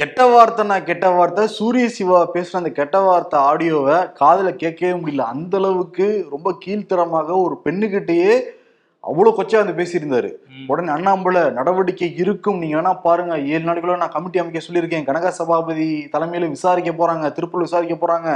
கெட்ட 0.00 0.20
வார்த்தைனா 0.32 0.76
கெட்ட 0.88 1.06
வார்த்தை 1.14 1.42
சூரிய 1.56 1.86
சிவா 1.94 2.18
பேசுற 2.34 2.54
அந்த 2.58 2.70
கெட்ட 2.76 2.96
வார்த்தை 3.06 3.38
ஆடியோவை 3.48 3.96
காதுல 4.20 4.50
கேட்கவே 4.62 4.92
முடியல. 5.00 5.24
அந்த 5.32 5.54
அளவுக்கு 5.60 6.06
ரொம்ப 6.34 6.48
கீழ்த்தரமாக 6.62 7.28
ஒரு 7.44 7.56
பெண்ணுகிட்டயே 7.64 8.34
அவ்வளவு 9.04 9.36
கொச்சா 9.38 9.58
வந்து 9.62 9.74
பேசியிருந்தாரு. 9.80 10.30
உடனே 10.70 10.90
அண்ணாம்புல 10.96 11.42
நடவடிக்கை 11.58 12.08
இருக்கும். 12.22 12.60
நீங்க 12.62 12.76
வேணா 12.78 12.92
பாருங்க. 13.06 13.34
ஏழு 13.52 13.62
நாளைக்குள்ள 13.66 13.96
நான் 14.04 14.14
கமிட்டி 14.16 14.42
அமைக்க 14.42 14.62
சொல்லியிருக்கேன். 14.66 15.06
கனக 15.10 15.32
சபாபதி 15.40 15.88
தலைமையில 16.14 16.48
விசாரிக்க 16.54 16.92
போறாங்க. 17.00 17.26
திருப்பூர் 17.38 17.66
விசாரிக்க 17.66 17.96
போறாங்க. 17.96 18.30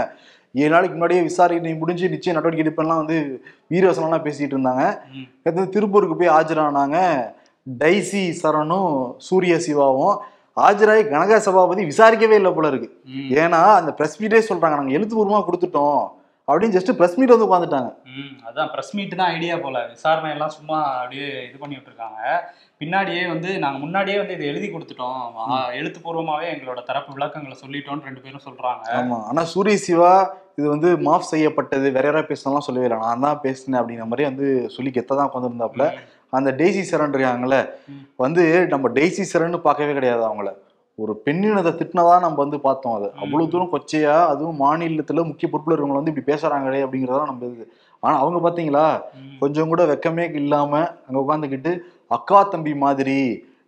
ஏழு 0.62 0.74
நாளைக்கு 0.74 0.96
முன்னாடியே 0.96 1.22
விசாரணை 1.30 1.74
முடிஞ்சு 1.82 2.12
நிச்சயம் 2.16 2.38
நடவடிக்கை 2.38 2.66
எடுப்பேன்லாம் 2.66 3.02
வந்து 3.02 3.18
வீரவசனம்லாம் 3.72 4.26
பேசிட்டு 4.28 4.54
இருந்தாங்க. 4.56 4.84
திருப்பூருக்கு 5.76 6.20
போய் 6.20 6.34
ஆஜரானாங்க. 6.38 6.98
டைசி 7.84 8.22
சரணும் 8.42 8.94
சூரிய 9.28 9.56
சிவாவும். 9.66 10.16
ஆஜராகி 10.56 11.02
கனக 11.08 11.38
சபாபதி 11.40 11.82
விசாரிக்கவே 11.84 12.32
இல்லை 12.32 12.52
போல 12.52 12.68
இருக்கு. 12.68 12.88
ஏன்னா 13.42 13.60
அந்த 13.78 13.92
பிரஸ் 13.92 14.20
மீட்டே 14.20 14.40
சொல்றாங்க 14.48 14.76
நாங்க 14.76 14.96
எழுத்துப்பூர்வமா 14.98 15.40
கொடுத்துட்டோம். 15.46 16.02
அப்படின்னு 16.48 16.76
ஜஸ்ட் 16.76 16.90
பிரஸ் 16.92 17.18
மீட் 17.18 17.32
வந்து 17.32 17.46
உட்காந்துட்டாங்க 17.46 17.90
அதான் 18.48 18.70
ப்ரெஸ் 18.72 18.90
மீட் 18.94 19.16
தான் 19.16 19.30
ஐடியா 19.30 19.54
போல. 19.56 19.78
விசாரணை 19.92 20.30
எல்லாம் 20.30 20.50
சும்மா 20.50 20.78
அப்படியே 20.94 21.28
இது 21.46 21.56
பண்ணி 21.58 21.76
விட்டுருக்காங்க. 21.76 22.18
பின்னாடியே 22.80 23.22
வந்து 23.28 23.50
நாங்க 23.58 23.78
முன்னாடியே 23.78 24.16
வந்து 24.18 24.34
இதை 24.34 24.46
எழுதி 24.46 24.68
கொடுத்துட்டோம். 24.68 25.20
ஆ, 25.44 25.58
எழுத்துப்பூர்வமாவே 25.72 26.46
எங்களோட 26.54 26.80
தரப்பு 26.84 27.12
விளக்கங்களை 27.12 27.56
சொல்லிட்டோம்னு 27.62 28.06
ரெண்டு 28.06 28.20
பேரும் 28.20 28.46
சொல்றாங்க. 28.48 28.84
ஆமா. 29.00 29.18
ஆனா 29.28 29.44
சூரிய 29.44 29.78
சிவா 29.78 30.12
இது 30.58 30.66
வந்து 30.68 30.90
மாஃப் 31.06 31.30
செய்யப்பட்டது 31.30 31.86
வேற 31.90 32.04
யாராவது 32.06 32.28
பேசலாம் 32.28 32.66
சொல்லவே 32.66 32.86
இல்லை 32.88 32.98
நான் 32.98 33.20
தான் 33.20 33.40
பேசினேன் 33.40 33.80
அப்படிங்கிற 33.80 34.06
மாதிரி 34.06 34.24
வந்து 34.24 34.46
சொல்லி 34.68 34.90
கெத்த 34.90 35.16
தான் 35.16 35.30
உட்காந்துருந்தாப்புல 35.30 35.86
அந்த 36.34 36.50
டெய்சி 36.52 36.82
சரண் 36.90 37.14
இருக்காங்கல்ல 37.14 37.58
ம். 37.88 38.02
வந்து 38.18 38.42
நம்ம 38.68 38.88
டெய்சி 38.94 39.24
சரண்னு 39.32 39.60
பார்க்கவே 39.60 39.92
கிடையாது 39.92 40.22
அவங்கள. 40.24 40.50
ஒரு 40.98 41.12
பெண்ணினத்தை 41.24 41.72
திட்டினதா 41.72 42.16
நம்ம 42.20 42.38
வந்து 42.38 42.58
பார்த்தோம் 42.60 42.96
அது. 42.96 43.08
அவ்வளவு 43.18 43.50
தூரம் 43.50 43.72
கொச்சையா 43.72 44.16
அதுவும் 44.28 44.60
மாநிலத்துல 44.60 45.24
முக்கிய 45.24 45.48
பொறுப்புல 45.48 45.72
இருக்கவங்க 45.72 45.98
வந்து 45.98 46.12
இப்படி 46.12 46.28
பேசுறாங்களே 46.30 46.84
அப்படிங்கறதெல்லாம் 46.84 47.32
நம்ம 47.32 47.48
இது. 47.48 47.64
ஆனா 48.02 48.14
அவங்க 48.18 48.38
பாத்தீங்களா. 48.40 48.86
கொஞ்சம் 49.40 49.68
கூட 49.68 49.82
வெக்கமே 49.86 50.26
இல்லாம 50.36 50.72
அங்க 51.06 51.18
உட்காந்துக்கிட்டு 51.20 51.72
அக்கா 52.10 52.40
தம்பி 52.48 52.74
மாதிரி 52.80 53.18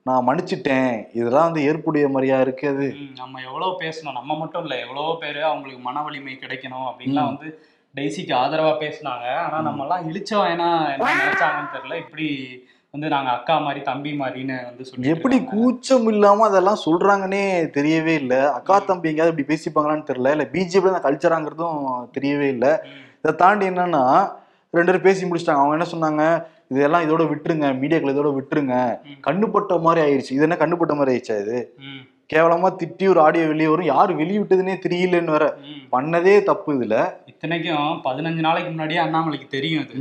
நான் 0.07 0.27
மன்னிச்சிட்டேன். 0.27 0.91
இதெல்லாம் 1.15 1.47
வந்து 1.49 1.63
ஏற்புடைய 1.63 2.09
மாதிரியா 2.09 2.37
இருக்கு 2.41 2.67
அது. 2.69 2.87
ம், 2.97 3.15
நம்ம 3.17 3.41
எவ்வளவு 3.43 3.73
பேசணும்? 3.81 4.13
நம்ம 4.13 4.37
மட்டும் 4.37 4.63
இல்ல 4.63 4.75
எவ்வளவோ 4.81 5.15
பேரு 5.21 5.41
அவங்களுக்கு 5.45 5.83
மன 5.83 6.03
வலிமை 6.03 6.37
கிடைக்கணும் 6.37 6.87
அப்படின்லாம் 6.91 7.31
வந்து 7.33 7.49
டெய்ஸிக்கு 7.97 8.33
ஆதரவா 8.43 8.73
பேசினாங்க. 8.85 9.27
ஆனா 9.45 9.59
நம்ம 9.61 9.83
எல்லாம் 9.85 10.07
இழிச்சவாயனா 10.11 10.69
என்ன 10.95 11.13
நினைச்சாங்கன்னு 11.23 11.75
தெரியல. 11.77 11.95
இப்படி 12.05 12.27
வந்து 12.95 13.09
நாங்க 13.15 13.31
அக்கா 13.31 13.55
மாதிரி 13.59 13.81
தம்பி 13.89 14.11
மாதிரின்னு 14.21 14.57
வந்து 14.69 14.85
சொல்லி 14.85 15.13
எப்படி 15.15 15.45
கூச்சம் 15.45 16.07
இல்லாம 16.13 16.45
அதெல்லாம் 16.47 16.83
சொல்றாங்கன்னே 16.85 17.43
தெரியவே 17.77 18.15
இல்லை. 18.23 18.41
அக்கா 18.59 18.77
தம்பி 18.79 19.11
எங்கேயாவது 19.11 19.35
இப்படி 19.35 19.49
பேசிப்பாங்களான்னு 19.53 20.09
தெரியல. 20.11 20.33
இல்ல 20.37 20.47
பிஜேபி 20.55 20.93
தான் 20.95 21.07
கல்ச்சராங்கிறதும் 21.07 21.81
தெரியவே 22.19 22.49
இல்லை. 22.57 22.73
இதை 23.23 23.35
தாண்டி 23.37 23.67
என்னன்னா 23.69 24.05
ரெண்டு 24.75 24.91
பேரும் 24.91 25.07
பேசி 25.09 25.27
முடிச்சிட்டாங்க. 25.27 25.63
அவங்க 25.63 25.77
என்ன 25.79 25.89
சொன்னாங்க? 25.95 26.23
இதெல்லாம் 26.73 27.05
இதோட 27.07 27.25
விட்டுருங்க. 27.33 27.67
மீடியாக்கள் 27.83 28.15
இதோட 28.15 28.31
விட்டுருங்க. 28.39 28.77
கண்ணுப்பட்ட 29.27 29.81
மாதிரி 29.81 30.01
ஆயிடுச்சு. 30.07 30.37
இது 30.37 30.47
என்ன 30.49 30.59
கண்ணுப்பட்ட 30.63 30.95
மாதிரி 30.97 31.13
ஆயிடுச்சா 31.13 31.37
இது? 31.45 31.59
கேவலமா 32.33 32.69
திட்டி 32.83 33.09
ஒரு 33.09 33.21
ஆடியோ 33.21 33.47
வெளியே 33.47 33.69
வரும். 33.69 33.87
யாரு 33.87 34.15
வெளியிட்டதுன்னே 34.15 34.75
தெரியலன்னு 34.87 35.35
வேற. 35.35 35.59
பண்ணதே 35.93 36.43
தப்பு 36.43 36.71
இதுல. 36.75 37.13
இத்தனைக்கும் 37.27 38.01
பதினஞ்சு 38.05 38.41
நாளைக்கு 38.41 38.71
முன்னாடியே 38.71 39.01
அண்ணாமலைக்கு 39.01 39.47
தெரியும் 39.49 39.85
இது. 39.85 39.95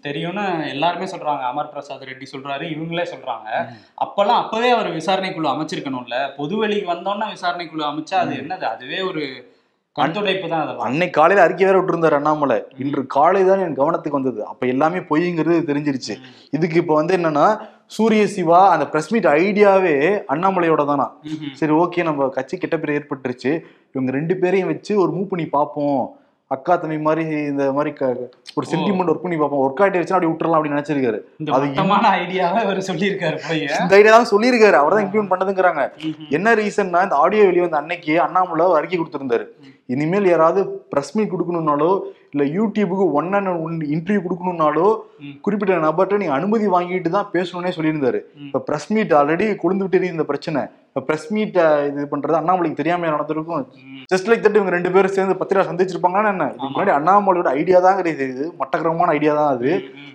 தெரியும்னு 0.00 0.68
எல்லாருமே 0.68 1.04
சொல்றாங்க. 1.04 1.40
அமர் 1.40 1.70
பிரசாத் 1.70 2.06
ரெட்டி 2.10 2.26
சொல்றாரு 2.32 2.62
இவங்களே 2.76 3.06
சொல்றாங்க. 3.14 3.48
அப்பெல்லாம் 4.04 4.40
அப்பவே 4.42 4.70
அவர் 4.70 4.96
விசாரணைக்குழு 4.96 5.50
அமைச்சிருக்கணும்ல. 5.54 6.18
பொதுவெளிக்கு 6.38 6.92
வந்தோன்னா 6.92 7.28
விசாரணைக்குழு 7.36 7.84
அமைச்சா 7.92 8.14
அது 8.14 8.34
என்னது? 8.34 8.66
அதுவே 8.74 9.00
ஒரு 9.00 9.50
கண்துடைப்பு 9.96 10.48
தான் 10.48 10.60
அதெல்லாம். 10.60 10.86
அன்னைக்கு 10.86 11.20
காலையில 11.20 11.44
அறிக்கை 11.44 11.66
வேற 11.66 11.78
விட்டுருந்தாரு 11.80 12.12
அண்ணாமலை. 12.12 12.62
இன்று 12.78 13.06
காலை 13.06 13.44
தான் 13.44 13.58
என் 13.58 13.76
கவனத்துக்கு 13.76 14.20
வந்தது. 14.20 14.46
அப்ப 14.46 14.66
எல்லாமே 14.66 14.98
பொய்ங்கிறது 14.98 15.58
தெரிஞ்சிருச்சு. 15.70 16.14
இதுக்கு 16.50 16.78
இப்ப 16.78 16.94
வந்து 16.94 17.16
என்னன்னா 17.16 17.46
சூரிய 17.94 18.24
சிவா 18.34 18.60
அந்த 18.72 18.84
பிரஸ் 18.92 19.10
மீட் 19.12 19.28
ஐடியாவே 19.42 19.94
அண்ணாமலையோட 20.32 20.82
தானா. 20.90 21.06
சரி 21.60 21.72
ஓகே 21.82 22.06
நம்ம 22.08 22.28
கட்சி 22.38 22.56
கெட்ட 22.62 22.76
பேர் 22.82 22.96
ஏற்பட்டுருச்சு. 22.98 23.52
இவங்க 23.94 24.10
ரெண்டு 24.18 24.34
பேரையும் 24.42 24.70
வச்சு 24.72 24.92
ஒரு 25.04 25.12
மூவ் 25.16 25.30
பண்ணி 25.32 25.46
பார்ப்போம் 25.56 26.02
அக்கா 26.54 26.74
தம்பி 26.80 26.96
மாதிரி 27.06 27.22
இந்த 27.50 27.64
மாதிரி 27.76 27.90
ஒரு 28.58 28.66
சென்டிமெண்ட் 28.70 29.10
ஒர்க் 29.10 29.24
பண்ணி 29.24 29.36
பார்ப்போம் 29.42 29.62
ஒர்க் 29.64 29.80
ஆயிட்டு 29.82 30.14
அப்படி 30.14 30.30
விட்டுறலாம் 30.30 30.58
அப்படின்னு 30.58 30.76
நினைச்சிருக்காரு. 30.76 31.18
அது 31.56 31.68
ஐடியாவை 32.22 32.60
அவர் 32.64 32.80
சொல்லியிருக்காரு 32.88 33.36
இந்த 33.82 33.94
ஐடியா 33.98 34.14
தான் 34.16 34.30
சொல்லியிருக்காரு. 34.32 34.76
அவர் 34.80 34.96
தான் 34.96 35.04
இம்ப்ளிமெண்ட் 35.06 35.32
பண்ணதுங்கிறாங்க. 35.32 35.84
என்ன 36.38 36.54
ரீசன்னா 36.60 37.02
இந்த 37.08 37.18
ஆடியோ 37.24 37.46
வெளியே 37.50 37.64
வந்த 37.66 37.82
அன்னைக்கு 37.82 38.14
அண்ணாமலை 38.26 38.66
அறிக்கை 38.80 38.98
கொடுத்திருந்தாரு. 38.98 39.46
இனிமேல் 39.94 40.32
யாராவது 40.32 40.60
பிரஸ் 40.94 41.14
மீட் 41.18 41.32
கொடுக்கணும்னாலோ 41.32 41.92
இல்ல 42.34 42.42
யூடியூபுக்கு 42.56 43.06
ஒன் 43.18 43.30
அண்ட் 43.38 43.50
ஒன் 43.64 43.74
இன்டர்வியூ 43.94 44.20
கொடுக்கணும்னாலோ. 44.26 44.86
குறிப்பிட்ட 45.44 45.80
நபர்கிட்ட 45.86 46.20
நீங்க 46.20 46.34
அனுமதி 46.36 46.66
வாங்கிட்டு 46.74 47.10
தான் 47.16 47.28
பேசணும்னே 47.34 47.72
சொல்லியிருந்தாரு. 47.76 48.20
இப்ப 48.46 48.62
பிரஸ் 48.68 48.88
மீட் 48.94 49.12
ஆல்ரெடி 49.18 49.46
கொழுந்து 49.62 49.84
விட்டு 49.86 50.12
இந்த 50.14 50.24
பிரச்சனை 50.30 50.62
இப்ப 50.88 51.02
பிரஸ் 51.08 51.28
மீட் 51.34 51.58
இது 51.88 52.06
பண்றது 52.12 52.38
அண்ணாமலைக்கு 52.38 52.80
தெரியாம 52.80 53.10
நடந்திருக்கும். 53.14 53.66
ஜஸ்ட் 54.12 54.28
லைக் 54.30 54.42
தட் 54.46 54.56
இவங்க 54.58 54.72
ரெண்டு 54.76 54.90
பேரும் 54.94 55.14
சேர்ந்து 55.16 55.36
பத்திரிகை 55.40 55.64
சந்திச்சிருப்பாங்கன்னு 55.68 56.32
என்ன 56.32 56.48
இதுக்கு 56.50 56.72
முன்னாடி 56.72 56.92
அண்ணாமலையோட 56.96 57.50
ஐடியா 57.60 57.78
தான் 57.86 57.98
கிடையாது 58.00 58.24
இது 58.32 58.46
மட்டக்கிரமமான 58.62 59.14
ஐடியா 59.18 59.34
தான் 59.40 59.52
அது. 59.54 59.70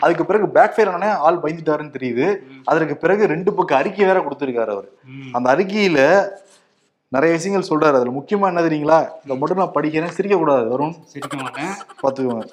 அதுக்கு 0.06 0.28
பிறகு 0.32 0.48
பேக் 0.58 0.76
ஃபயர் 0.76 0.94
ஆனே 0.96 1.10
ஆள் 1.28 1.42
பயந்துட்டாருன்னு 1.46 1.96
தெரியுது. 1.98 2.28
அதற்கு 2.72 2.98
பிறகு 3.06 3.32
ரெண்டு 3.34 3.54
பக்கம் 3.60 3.80
அறிக்கை 3.82 4.06
வேற 4.12 4.20
கொடுத்திருக்காரு 4.26 4.74
அவர். 4.76 4.90
அந்த 5.38 5.48
அறிக்கையில 5.56 6.00
நிறைய 7.14 7.34
விஷயங்கள் 7.36 7.70
சொல்றாரு. 7.70 7.98
அதுல 7.98 8.14
முக்கியமா 8.16 8.48
என்ன 8.52 8.62
தெரியுங்களா? 8.62 8.98
இதை 9.26 9.36
மட்டும் 9.38 9.62
நான் 9.62 9.76
படிக்கிறேன். 9.76 10.16
சிரிக்க 10.16 10.38
கூடாது 10.38 10.68
வரும் 10.68 10.96
சிரிக்க 11.14 11.38
மாட்டேன் 11.38 11.72
பார்த்துக்கோங்க. 12.02 12.46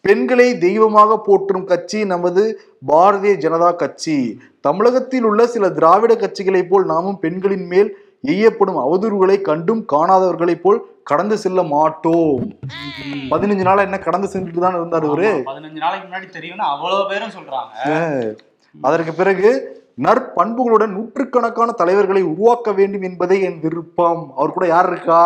பெண்களை 0.00 0.48
தெய்வமாக 0.58 1.12
போற்றும் 1.18 1.64
கட்சி 1.64 2.00
நமது 2.04 2.42
பாரதிய 2.90 3.32
ஜனதா 3.44 3.70
கட்சி. 3.74 4.16
தமிழகத்தில் 4.60 5.26
உள்ள 5.30 5.46
சில 5.46 5.70
திராவிட 5.78 6.14
கட்சிகளைப் 6.14 6.70
போல் 6.70 6.84
நாமும் 6.84 7.18
பெண்களின் 7.18 7.66
மேல் 7.72 7.90
எய்யப்படும் 8.32 8.78
அவதூறுகளை 8.84 9.36
கண்டும் 9.48 9.82
காணாதவர்களைப் 9.92 10.62
போல் 10.62 10.78
கடந்து 11.10 11.36
செல்ல 11.44 11.62
மாட்டோம். 11.62 12.44
பதினஞ்சு 13.32 13.66
நாளா 13.68 13.82
என்ன 13.88 13.98
கடந்து 13.98 14.28
சென்றுட்டு 14.32 14.64
தான் 14.64 14.78
இருந்தார் 14.78 15.06
ஆமா, 15.10 15.32
பதினஞ்சு 15.50 15.80
நாளைக்கு 15.84 16.06
முன்னாடி 16.08 16.28
தெரியும்னு 16.36 16.64
அவ்வளவு 16.72 17.04
பேரும் 17.12 17.34
சொல்றாங்க. 17.36 18.36
அதற்கு 18.88 19.14
பிறகு 19.20 19.50
நற்பண்புகளுடன் 20.04 20.94
நூற்றுக்கணக்கான 20.96 21.70
தலைவர்களை 21.72 22.22
உருவாக்க 22.22 22.72
வேண்டும் 22.72 23.02
என்பதே 23.02 23.40
என் 23.40 23.60
விருப்பம். 23.60 24.32
அவர் 24.36 24.52
கூட 24.52 24.66
யார் 24.66 24.88
இருக்கா? 24.90 25.22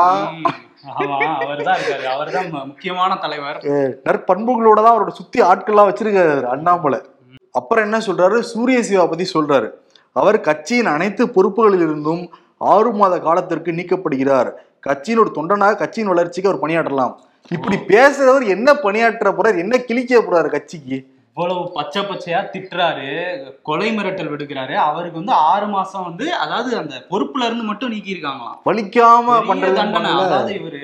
அவர்தான் 2.14 2.50
முக்கியமான 2.50 3.16
தலைவர். 3.16 3.58
நற்பண்புகளோட 4.08 4.82
தான் 4.82 4.94
அவரோட 4.94 5.08
சுத்தி 5.08 5.40
ஆட்கள்லாம் 5.40 5.90
வச்சிருக்காரு 5.90 6.42
அண்ணாமலை. 6.42 7.00
அப்புறம் 7.52 7.84
என்ன 7.84 7.98
சொல்றாரு? 7.98 8.40
சூரிய 8.40 8.82
சிவா 8.82 9.06
பத்தி 9.06 9.26
சொல்றாரு. 9.34 9.70
அவர் 10.12 10.40
கட்சியின் 10.40 10.86
அனைத்து 10.86 11.26
பொறுப்புகளில் 11.26 11.84
இருந்தும் 11.88 12.30
ஆறு 12.58 12.92
மாத 12.92 13.18
காலத்திற்கு 13.18 13.72
நீக்கப்படுகிறார். 13.72 14.50
கட்சியின் 14.80 15.20
ஒரு 15.20 15.30
தொண்டனாக 15.34 15.76
கட்சியின் 15.76 16.08
வளர்ச்சிக்கு 16.08 16.50
அவர் 16.50 16.62
பணியாற்றலாம். 16.64 17.14
இப்படி 17.50 17.76
பேசுறவர் 17.76 18.46
என்ன 18.46 18.74
பணியாற்ற 18.74 19.30
போறாரு? 19.30 19.58
என்ன 19.58 19.78
கிழிக்க 19.78 20.18
போறாரு 20.18 20.50
கட்சிக்கு? 20.50 20.98
இவ்வளவு 21.36 21.60
பச்சை 21.76 22.00
பச்சையா 22.08 22.40
திட்டுறாரு 22.54 23.06
கொலை 23.68 23.86
மிரட்டல் 23.96 24.30
விடுக்கிறாரு. 24.32 24.74
அவருக்கு 24.88 25.20
வந்து 25.20 25.34
ஆறு 25.50 25.66
மாசம் 25.74 26.04
வந்து 26.08 26.26
அதாவது 26.44 26.70
அந்த 26.80 26.94
பொறுப்புல 27.12 27.46
இருந்து 27.48 27.64
மட்டும் 27.68 27.92
நீக்கி 27.94 28.14
இருக்காங்களாம் 28.14 28.58
வலிக்காம 28.68 29.36
பண்றது 29.50 29.78
தண்டனை. 29.80 30.10
அதாவது 30.24 30.52
இவரு 30.60 30.82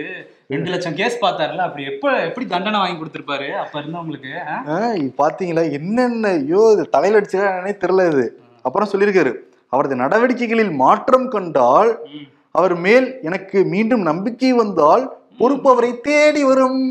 ரெண்டு 0.52 0.68
லட்சம் 0.72 0.96
கேஸ் 1.00 1.16
பார்த்தாருல 1.24 1.64
அப்படி 1.66 1.84
எப்ப 1.92 2.12
எப்படி 2.28 2.46
தண்டனை 2.52 2.78
வாங்கி 2.82 2.96
கொடுத்திருப்பாரு 3.00 3.48
அப்ப 3.62 3.74
இருந்தவங்களுக்கு 3.82 5.10
பாத்தீங்களா 5.20 5.64
என்னென்ன 5.78 6.30
ஐயோ 6.38 6.62
இது 6.76 6.86
தலையில 6.96 7.20
அடிச்சுக்கானே 7.20 7.74
தெரியல 7.84 8.06
இது. 8.12 8.26
அப்புறம் 8.64 8.90
சொல்லியிருக்காரு 8.92 9.34
அவரது 9.72 10.02
நடவடிக்கைகளில் 10.04 10.72
மாற்றம் 10.84 11.28
கண்டால். 11.34 11.92
அவர் 12.58 12.74
மேல் 12.86 13.08
எனக்கு 13.28 13.58
மீண்டும் 13.74 14.08
நம்பிக்கை 14.10 14.52
வந்தால் 14.62 15.04
பொறுப்பு 15.40 15.68
அவரை 15.74 15.92
தேடி 16.08 16.42
வரும். 16.50 16.82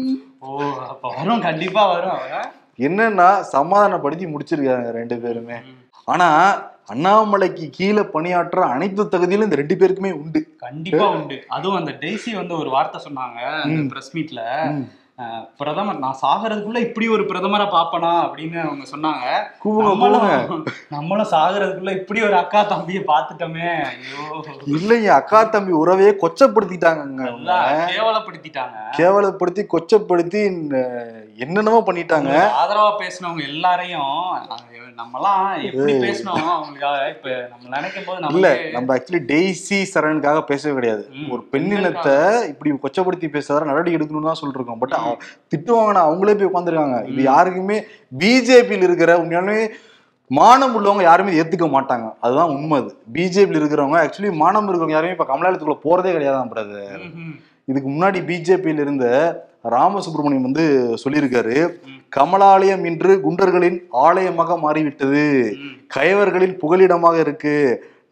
ஓ 0.45 0.51
அப்ப 0.91 1.05
வரும் 1.17 1.43
கண்டிப்பா 1.49 1.83
வரும் 1.95 2.21
என்னன்னா 2.85 3.27
சமாதானப்படுத்தி 3.56 4.25
முடிச்சிருக்காங்க 4.33 4.89
ரெண்டு 4.97 5.15
பேருமே. 5.24 5.59
ஆனா 6.13 6.27
அண்ணாமலைக்கு 6.94 7.65
கீழே 7.77 8.03
பணியாற்ற 8.12 8.59
அனைத்து 8.74 9.03
தகுதியிலும் 9.13 9.47
இந்த 9.47 9.59
ரெண்டு 9.62 9.75
பேருக்குமே 9.79 10.12
உண்டு. 10.19 10.41
கண்டிப்பா 10.65 11.07
உண்டு. 11.15 11.38
அதுவும் 11.56 11.79
அந்த 11.79 11.94
டெய்ஸி 12.03 12.31
வந்து 12.41 12.53
ஒரு 12.62 12.69
வார்த்தை 12.75 13.00
சொன்னாங்க 13.07 13.39
பிரஸ் 13.94 14.13
மீட்ல. 14.18 14.44
பிரதமர் 15.59 16.01
நான் 16.03 16.19
சாகிறதுக்குள்ள 16.24 16.79
இப்படி 16.85 17.06
ஒரு 17.13 17.24
பிரதமரை 17.29 17.65
பாப்பனா 17.75 18.12
அப்படின்னு 18.25 18.57
அவங்க 18.65 18.83
சொன்னாங்க. 18.91 19.25
நம்மளும் 20.95 21.31
சாகிறதுக்குள்ள 21.31 21.94
இப்படி 22.00 22.19
ஒரு 22.27 22.35
அக்கா 22.41 22.62
தம்பியை 22.73 23.01
பார்த்துட்டோமே 23.07 23.69
ஐயோ. 23.91 24.25
இல்லைங்க 24.75 25.09
அக்கா 25.19 25.39
தம்பி 25.56 25.73
உறவையே 25.83 26.12
கொச்சப்படுத்திட்டாங்க 26.23 27.30
கேவலப்படுத்திட்டாங்க. 27.94 28.77
கேவலப்படுத்தி 29.00 29.65
கொச்சப்படுத்தி 29.73 30.44
என்னென்னமோ 31.37 31.79
பண்ணிட்டாங்க. 31.87 32.29
ஆதரவா 32.59 32.91
பேசினவங்க 32.99 33.43
எல்லாரையும் 33.47 34.13
அஹ் 34.51 34.93
நம்மலாம் 34.97 35.41
எப்படி 35.67 35.93
பேசணும் 36.03 36.45
அவங்களுக்காக 36.53 36.99
இப்ப 37.09 37.27
நம்ம 37.51 37.73
நினைக்கும் 37.75 38.05
போது 38.05 38.31
இல்ல 38.31 38.47
நம்ம 38.71 38.95
ஆக்சுவலி 38.95 39.21
டெய்ஸி 39.31 39.79
சரணுக்காக 39.93 40.39
பேசவே 40.43 40.73
கிடையாது. 40.73 41.03
ஒரு 41.29 41.41
பெண்ணினத்தை 41.51 42.15
இப்படி 42.51 42.71
கொச்சப்படுத்தி 42.85 43.27
பேசுறதா 43.35 43.69
நடவடிக்கை 43.69 43.97
எடுக்கணும்னு 43.99 44.31
தான் 44.31 44.41
சொல்லிருக்கோம். 44.41 44.79
பட் 44.79 44.95
திட்டுவாங்கன்னா 45.53 46.03
அவங்களே 46.07 46.35
போய் 46.35 46.51
உட்காந்துருக்காங்க 46.51 46.99
இது 47.11 47.21
யாருக்குமே 47.23 47.77
பிஜேபியில் 48.17 48.87
இருக்கிற 48.87 49.11
உண்மையாலுமே 49.21 49.59
மானம் 50.31 50.73
உள்ளவங்க 50.77 51.03
யாருமே 51.03 51.37
ஏத்துக்க 51.39 51.67
மாட்டாங்க. 51.73 52.07
அதுதான் 52.21 52.49
உண்மை 52.49 52.77
அது. 52.81 52.89
பிஜேபியில் 53.13 53.61
இருக்கிறவங்க 53.61 53.99
ஆக்சுவலி 54.03 54.31
மானம் 54.35 54.65
இருக்கிறவங்க 54.65 54.97
யாருமே 54.97 55.15
இப்ப 55.15 55.27
கமலாலயத்துக்குள்ள 55.29 55.79
போறதே 55.85 56.13
கிடையாதான் 56.15 56.51
பிரதர். 56.53 57.05
இதுக்கு 57.67 57.89
முன்னாடி 57.89 58.19
பிஜேபியில் 58.27 58.81
இருந்த 58.83 59.05
ராமசுப்ரமணியம் 59.63 60.48
வந்து 60.50 60.65
சொல்லியிருக்காரு 61.04 61.56
கமலாலயம் 62.18 62.83
இன்று 62.86 63.13
குண்டர்களின் 63.25 63.77
ஆலயமாக 63.92 64.59
மாறிவிட்டது. 64.59 65.24
கைவர்களின் 65.95 65.95
கயவர்களின் 65.95 66.57
புகலிடமாக 66.62 67.19
இருக்கு. 67.19 67.56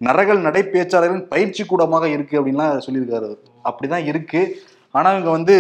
நரகல் 0.04 0.42
நடைபேச்சாளர்களின் 0.46 1.28
பயிற்சி 1.28 1.66
கூடமாக 1.66 2.06
இருக்கு 2.10 2.40
அப்படின்லாம் 2.40 2.86
சொல்லியிருக்காரு. 2.88 3.30
அப்படிதான் 3.70 4.06
இருக்கு. 4.06 4.42
ஆனா 4.92 5.12
இவங்க 5.12 5.30
வந்து 5.30 5.56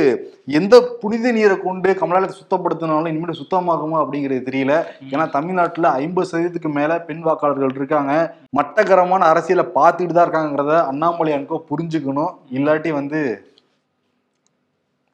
எந்த 0.46 0.76
புனித 1.02 1.32
நீரை 1.32 1.56
கொண்டு 1.58 1.90
கமலாலயத்தை 2.02 2.38
சுத்தப்படுத்தினாலும் 2.42 3.10
இனிமேல் 3.12 3.40
சுத்தமாகுமா 3.40 3.98
அப்படிங்கிறது 4.04 4.46
தெரியல. 4.50 4.74
ஏன்னா 5.12 5.30
தமிழ்நாட்டுல 5.30 5.90
ஐம்பது 5.92 6.30
சதவீதத்துக்கு 6.32 6.72
மேல 6.74 7.00
பெண் 7.02 7.24
வாக்காளர்கள் 7.26 7.76
இருக்காங்க. 7.76 8.14
மட்டகரமான 8.60 9.20
அரசியலை 9.20 9.66
பார்த்துட்டு 9.76 10.14
தான் 10.14 10.28
இருக்காங்கிறத 10.28 10.78
அண்ணாமலையானுக்கோ 10.92 11.60
புரிஞ்சுக்கணும். 11.72 12.34
இல்லாட்டி 12.52 12.90
வந்து 12.90 13.22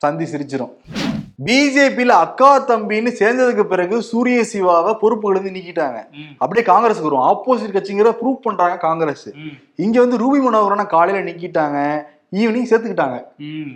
சந்தி 0.04 0.26
சிரிச்சிரும் 0.32 0.74
பிஜேபியில 1.48 2.14
அக்கா 2.24 2.50
தம்பின்னு 2.70 3.12
சேர்ந்ததுக்கு 3.20 3.64
பிறகு 3.72 3.96
சூரிய 4.10 4.40
சிவாவை 4.52 4.92
பொறுப்புகள் 5.02 5.36
இருந்து 5.36 5.54
நீக்கிட்டாங்க. 5.58 6.00
அப்படியே 6.42 6.64
காங்கிரஸுக்கு 6.70 7.10
வரும் 7.10 7.28
ஆப்போசிட் 7.30 7.76
கட்சிங்கிற 7.76 8.10
ப்ரூவ் 8.20 8.44
பண்றாங்க 8.46 8.76
காங்கிரஸ். 8.88 9.28
இங்க 9.86 9.98
வந்து 10.04 10.20
ரூபி 10.24 10.40
மனோகரனை 10.46 10.86
காலையில 10.96 11.24
நீக்கிட்டாங்க 11.30 11.80
ஈவினிங் 12.42 12.70
சேர்த்துக்கிட்டாங்க. 12.70 13.18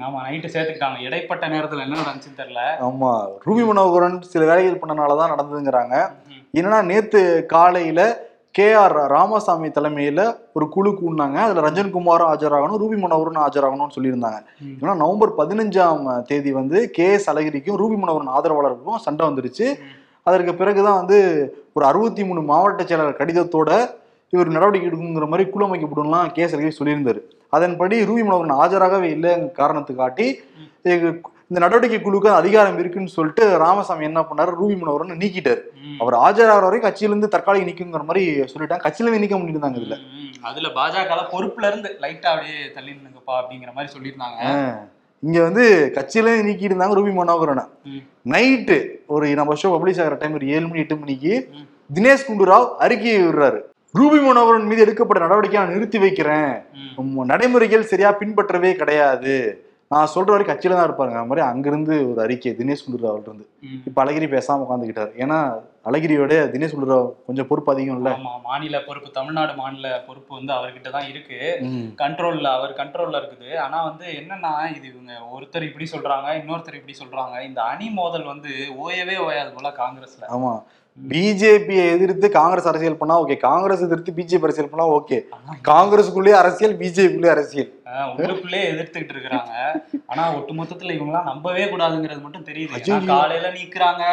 ஆமா 0.06 0.18
நைட்டு 0.26 0.54
சேர்த்துக்கிட்டாங்க 0.54 1.00
இடைப்பட்ட 1.08 1.48
நேரத்துல 1.56 1.86
என்ன 1.86 2.02
நடந்துச்சுன்னு 2.02 2.42
தெரியல 2.42 2.62
ஆமா 2.90 3.12
ரூபி 3.48 3.66
மனோகரன் 3.70 4.20
சில 4.34 4.46
வேலைகள் 4.52 4.82
பண்ணனாலதான் 4.84 5.34
நடந்ததுங்கிறாங்க. 5.34 5.96
என்னன்னா 6.60 6.82
நேத்து 6.92 7.22
காலையில 7.56 8.02
கே 8.58 8.66
ஆர் 8.82 8.94
ராமசாமி 9.14 9.70
தலைமையில 9.78 10.22
ஒரு 10.58 10.66
குழு 10.76 10.90
கூடினாங்க. 11.00 11.38
அதுல 11.46 11.64
ரஞ்சன் 11.66 11.90
குமாரும் 11.96 12.30
ஆஜராகணும் 12.34 12.80
ரூபி 12.84 12.98
மனோகரன் 13.02 13.40
ஆஜராகணும்னு 13.46 13.96
சொல்லியிருந்தாங்க. 13.96 14.40
ஏன்னா 14.82 14.94
நவம்பர் 15.02 15.32
பதினஞ்சாம் 15.40 16.06
தேதி 16.30 16.52
வந்து 16.60 16.78
கே 16.98 17.08
எஸ் 17.16 17.30
அழகிரிக்கும் 17.32 17.80
ரூபி 17.82 17.98
மனோகரன் 18.04 18.34
ஆதரவாளருக்கும் 18.38 19.04
சண்டை 19.06 19.24
வந்துருச்சு. 19.30 19.68
அதற்கு 20.30 20.54
பிறகுதான் 20.62 21.00
வந்து 21.02 21.18
ஒரு 21.78 21.86
அறுபத்தி 21.90 22.24
மூணு 22.30 22.42
மாவட்ட 22.52 22.84
செயலாளர் 22.90 23.20
கடிதத்தோட 23.22 23.70
இவர் 24.34 24.56
நடவடிக்கை 24.56 24.88
எடுக்குங்கிற 24.90 25.28
மாதிரி 25.32 25.46
குழு 25.50 25.68
அமைக்கப்படும் 25.68 26.34
கே 26.38 26.44
எஸ் 26.46 26.56
அழகிரி 26.56 26.74
சொல்லியிருந்தாரு. 26.80 27.22
அதன்படி 27.58 27.98
ரூபி 28.10 28.24
மனோகரன் 28.28 28.60
ஆஜராகவே 28.64 29.10
இல்லைங்க 29.16 29.52
காரணத்தை 29.62 29.96
காட்டி 29.96 30.28
இந்த 31.50 31.60
நடவடிக்கை 31.64 31.98
குழுக்கு 32.02 32.30
அதிகாரம் 32.38 32.78
இருக்குன்னு 32.82 33.12
சொல்லிட்டு 33.16 33.58
ராமசாமி 33.58 34.04
என்ன 34.04 34.22
பண்ணாரு? 34.22 34.52
ரூபி 34.60 34.76
மனோகரன் 34.80 35.18
நீக்கிட்டாரு. 35.18 35.62
அவர் 36.04 36.16
ஆஜராகிற 36.26 36.64
வரைக்கும் 36.68 36.86
கட்சியிலிருந்து 36.86 37.28
தற்காலிக 37.28 37.66
நீக்குங்கிற 37.70 38.04
மாதிரி 38.10 38.24
சொல்லிட்டாங்க. 38.54 38.82
கட்சியில 38.86 39.10
இருந்து 39.10 39.24
நீக்க 39.24 39.38
முடியிருந்தாங்க 39.38 39.78
இதுல. 39.82 39.98
அதுல 40.50 40.68
பாஜக 40.78 41.20
பொறுப்புல 41.34 41.68
இருந்து 41.72 41.90
லைட்டா 42.02 42.32
அப்படியே 42.34 42.72
தள்ளி 42.78 42.92
நின்னுங்கப்பா 42.92 43.34
அப்படிங்கிற 43.42 43.74
மாதிரி 43.74 43.94
சொல்லியிருந்தாங்க. 43.96 44.40
இங்க 45.20 45.42
வந்து 45.42 45.66
கட்சியில 45.96 46.34
நீக்கிட்டு 46.48 46.76
இருந்தாங்க 46.76 46.98
ரூபி 47.00 47.14
மனோகரனை. 47.20 47.66
நைட்டு 48.34 48.78
ஒரு 49.06 49.28
நம்ம 49.36 49.54
ஷோ 49.62 49.70
பப்ளிஷ் 49.76 50.02
ஆகிற 50.04 50.16
டைம் 50.16 50.34
ஒரு 50.34 50.48
ஏழு 50.48 50.68
மணி 50.68 50.80
எட்டு 50.80 50.96
மணிக்கு. 50.96 51.50
தினேஷ் 51.94 52.28
குண்டுராவ் 52.28 52.68
அறிக்கையை 52.86 53.20
விடுறாரு. 53.26 53.60
ரூபி 54.00 54.20
மனோகரன் 54.28 54.70
மீது 54.72 54.82
எடுக்கப்பட்ட 54.82 55.22
நடவடிக்கையை 55.26 55.60
நான் 55.62 55.74
நிறுத்தி 55.74 55.98
வைக்கிறேன். 55.98 56.52
நடைமுறைகள் 57.32 57.90
சரியா 57.92 58.12
பின்பற்றவே 58.12 58.74
கிடையாது. 58.82 59.36
நான் 59.92 60.12
சொல்ற 60.14 60.30
வரைக்கும் 60.30 60.52
கட்சியில 60.52 60.76
தான் 60.76 60.88
இருப்பாங்க 60.88 61.14
அந்த 61.14 61.30
மாதிரி 61.30 61.44
அங்கிருந்து 61.48 61.96
ஒரு 62.12 62.20
அறிக்கை 62.22 62.52
தினேஷ் 62.54 62.84
குண்டுராவ் 62.86 63.18
இருந்து. 63.20 63.46
ம். 63.64 63.82
இப்ப 63.90 63.98
அழகிரி 64.04 64.28
பேசாம 64.32 64.64
உட்காந்துக்கிட்டாரு 64.66 65.12
ஏன்னா 65.18 65.38
அழகிரியோட 65.86 66.34
தினேஷ் 66.54 66.74
குண்டுராவ் 66.74 67.10
கொஞ்சம் 67.28 67.48
பொறுப்பு 67.48 67.72
அதிகம் 67.74 67.98
இல்ல. 68.00 68.12
மாநில 68.46 68.80
பொறுப்பு 68.82 69.10
தமிழ்நாடு 69.12 69.54
மாநில 69.54 69.90
பொறுப்பு 70.08 70.32
வந்து 70.36 70.54
அவர்கிட்ட 70.54 70.90
தான் 70.90 71.08
இருக்கு. 71.08 71.40
கண்ட்ரோல்ல 71.96 72.48
அவர் 72.52 72.74
கண்ட்ரோல்ல 72.74 73.20
இருக்குது. 73.22 73.50
ஆனா 73.58 73.80
வந்து 73.84 74.08
என்னன்னா 74.22 74.54
இது 74.70 74.88
இவங்க 74.88 75.14
ஒருத்தர் 75.32 75.68
இப்படி 75.70 75.88
சொல்றாங்க 75.94 76.30
இன்னொருத்தர் 76.42 76.80
இப்படி 76.80 76.98
சொல்றாங்க. 77.00 77.36
இந்த 77.44 77.62
அணி 77.66 77.90
மோதல் 77.92 78.26
வந்து 78.26 78.54
ஓயவே 78.80 79.18
ஓயாது 79.28 79.54
போல 79.54 79.72
காங்கிரஸ்ல. 79.78 80.26
ஆமா. 80.36 80.54
பிஜேபியை 81.10 81.90
எதிர்த்து 81.90 82.32
காங்கிரஸ் 82.32 82.68
அரசியல் 82.68 82.96
பண்ணா 82.96 83.22
ஓகே. 83.22 83.38
காங்கிரஸ் 83.38 83.82
எதிர்த்து 83.82 84.12
பிஜேபி 84.12 84.42
அரசியல் 84.42 84.70
பண்ணா 84.70 84.94
ஓகே. 84.94 85.22
காங்கிரஸுக்குள்ளேயே 85.64 86.32
அரசியல் 86.32 86.78
பிஜேபிக்குள்ளே 86.78 87.28
அரசியல். 87.28 87.80
ஆஹ் 87.86 88.10
உள்ளுக்குள்ளே 88.16 88.62
எதிர்த்துக்கிட்டு 88.74 89.10
இருக்கிறாங்க. 89.16 89.82
ஆனா 90.06 90.34
ஒட்டுமொத்தத்துல 90.34 90.94
இவங்கெல்லாம் 90.98 91.24
நம்பவே 91.24 91.66
கூடாதுங்கிறது 91.66 92.22
மட்டும் 92.22 92.44
தெரியுது. 92.44 93.06
காலையில 93.06 93.52
நீக்குறாங்க 93.52 94.04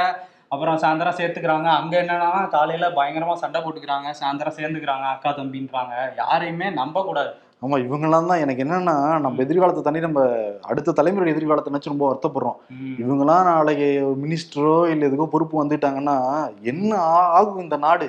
அப்புறம் 0.49 0.79
சாயந்தரம் 0.79 1.15
சேர்த்துக்கிறாங்க. 1.15 1.65
அங்க 1.65 2.03
என்னன்னா 2.03 2.49
காலையில 2.49 2.89
பயங்கரமா 2.89 3.35
சண்டை 3.35 3.63
போட்டுக்கிறாங்க. 3.63 4.15
சாயந்தரம் 4.21 4.57
சேர்ந்துக்கிறாங்க 4.57 5.03
அக்கா 5.03 5.31
தம்பின்றாங்க. 5.31 6.13
யாரையுமே 6.17 6.71
நம்ப 6.71 7.05
கூடாது 7.05 7.31
ஆமா 7.63 7.77
இவங்கெல்லாம் 7.83 8.31
தான் 8.31 8.41
எனக்கு 8.41 8.63
என்னன்னா 8.65 8.95
நம்ம 9.21 9.43
எதிர்காலத்தை 9.43 9.83
தண்ணி 9.83 10.01
நம்ம 10.01 10.21
அடுத்த 10.63 10.95
தலைமுறை 10.99 11.33
எதிர்காலத்தை 11.33 11.71
நினைச்சு 11.73 11.93
ரொம்ப 11.93 12.05
வருத்தப்படுறோம். 12.07 12.57
இவங்கெல்லாம் 12.99 13.45
நாளைக்கு 13.51 13.89
மினிஸ்டரோ 14.23 14.75
இல்ல 14.91 15.09
எதுக்கோ 15.09 15.27
பொறுப்பு 15.29 15.57
வந்துட்டாங்கன்னா 15.61 16.17
என்ன 16.65 16.91
ஆகும் 17.33 17.63
இந்த 17.63 17.77
நாடு? 17.79 18.09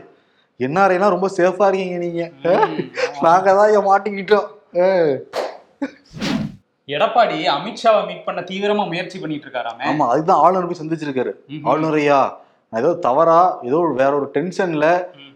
என்ஆர்ஐலாம் 0.60 1.16
ரொம்ப 1.16 1.28
சேஃபா 1.38 1.68
இருக்கீங்க 1.68 1.98
நீங்க. 1.98 2.24
ம். 2.48 2.76
நாங்க 3.22 3.48
தான் 3.54 3.88
மாட்டிக்கிட்டோம். 3.88 4.48
ஏ. 4.80 4.90
எடப்பாடி 6.88 7.38
அமித்ஷாவை 7.50 8.02
மீட் 8.08 8.26
பண்ண 8.26 8.40
தீவிரமா 8.50 8.84
முயற்சி 8.88 9.18
பண்ணிட்டு 9.20 9.46
இருக்காராமே. 9.48 9.86
ஆமா 9.90 10.06
அதுதான் 10.10 10.42
ஆளுநர் 10.44 10.70
போய் 10.70 10.82
சந்திச்சிருக்காரு. 10.82 11.32
ம்ஹும். 11.50 11.66
ஆளுநர் 11.70 12.00
ஐயா 12.00 12.22
நான் 12.74 12.82
ஏதோ 12.82 12.92
தவறா 13.06 13.40
ஏதோ 13.64 13.80
வேற 14.00 14.12
ஒரு 14.16 14.28
டென்ஷன்ல 14.36 14.86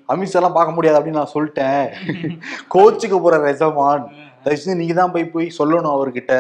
ம். 0.08 0.14
அமித்ஷா 0.14 0.40
எல்லாம் 0.40 0.58
பார்க்க 0.58 0.76
முடியாது 0.76 0.98
அப்படின்னு 1.00 1.22
நான் 1.22 1.36
சொல்லிட்டேன். 1.36 1.86
கோச்சுக்கு 2.74 3.20
போற 3.20 3.38
ரெசமான் 3.46 4.04
தயவுசெய்து 4.46 4.80
நீங்க 4.80 4.94
தான் 4.94 5.14
போய் 5.14 5.32
போய் 5.32 5.56
சொல்லணும் 5.60 5.96
அவர்கிட்ட. 5.96 6.34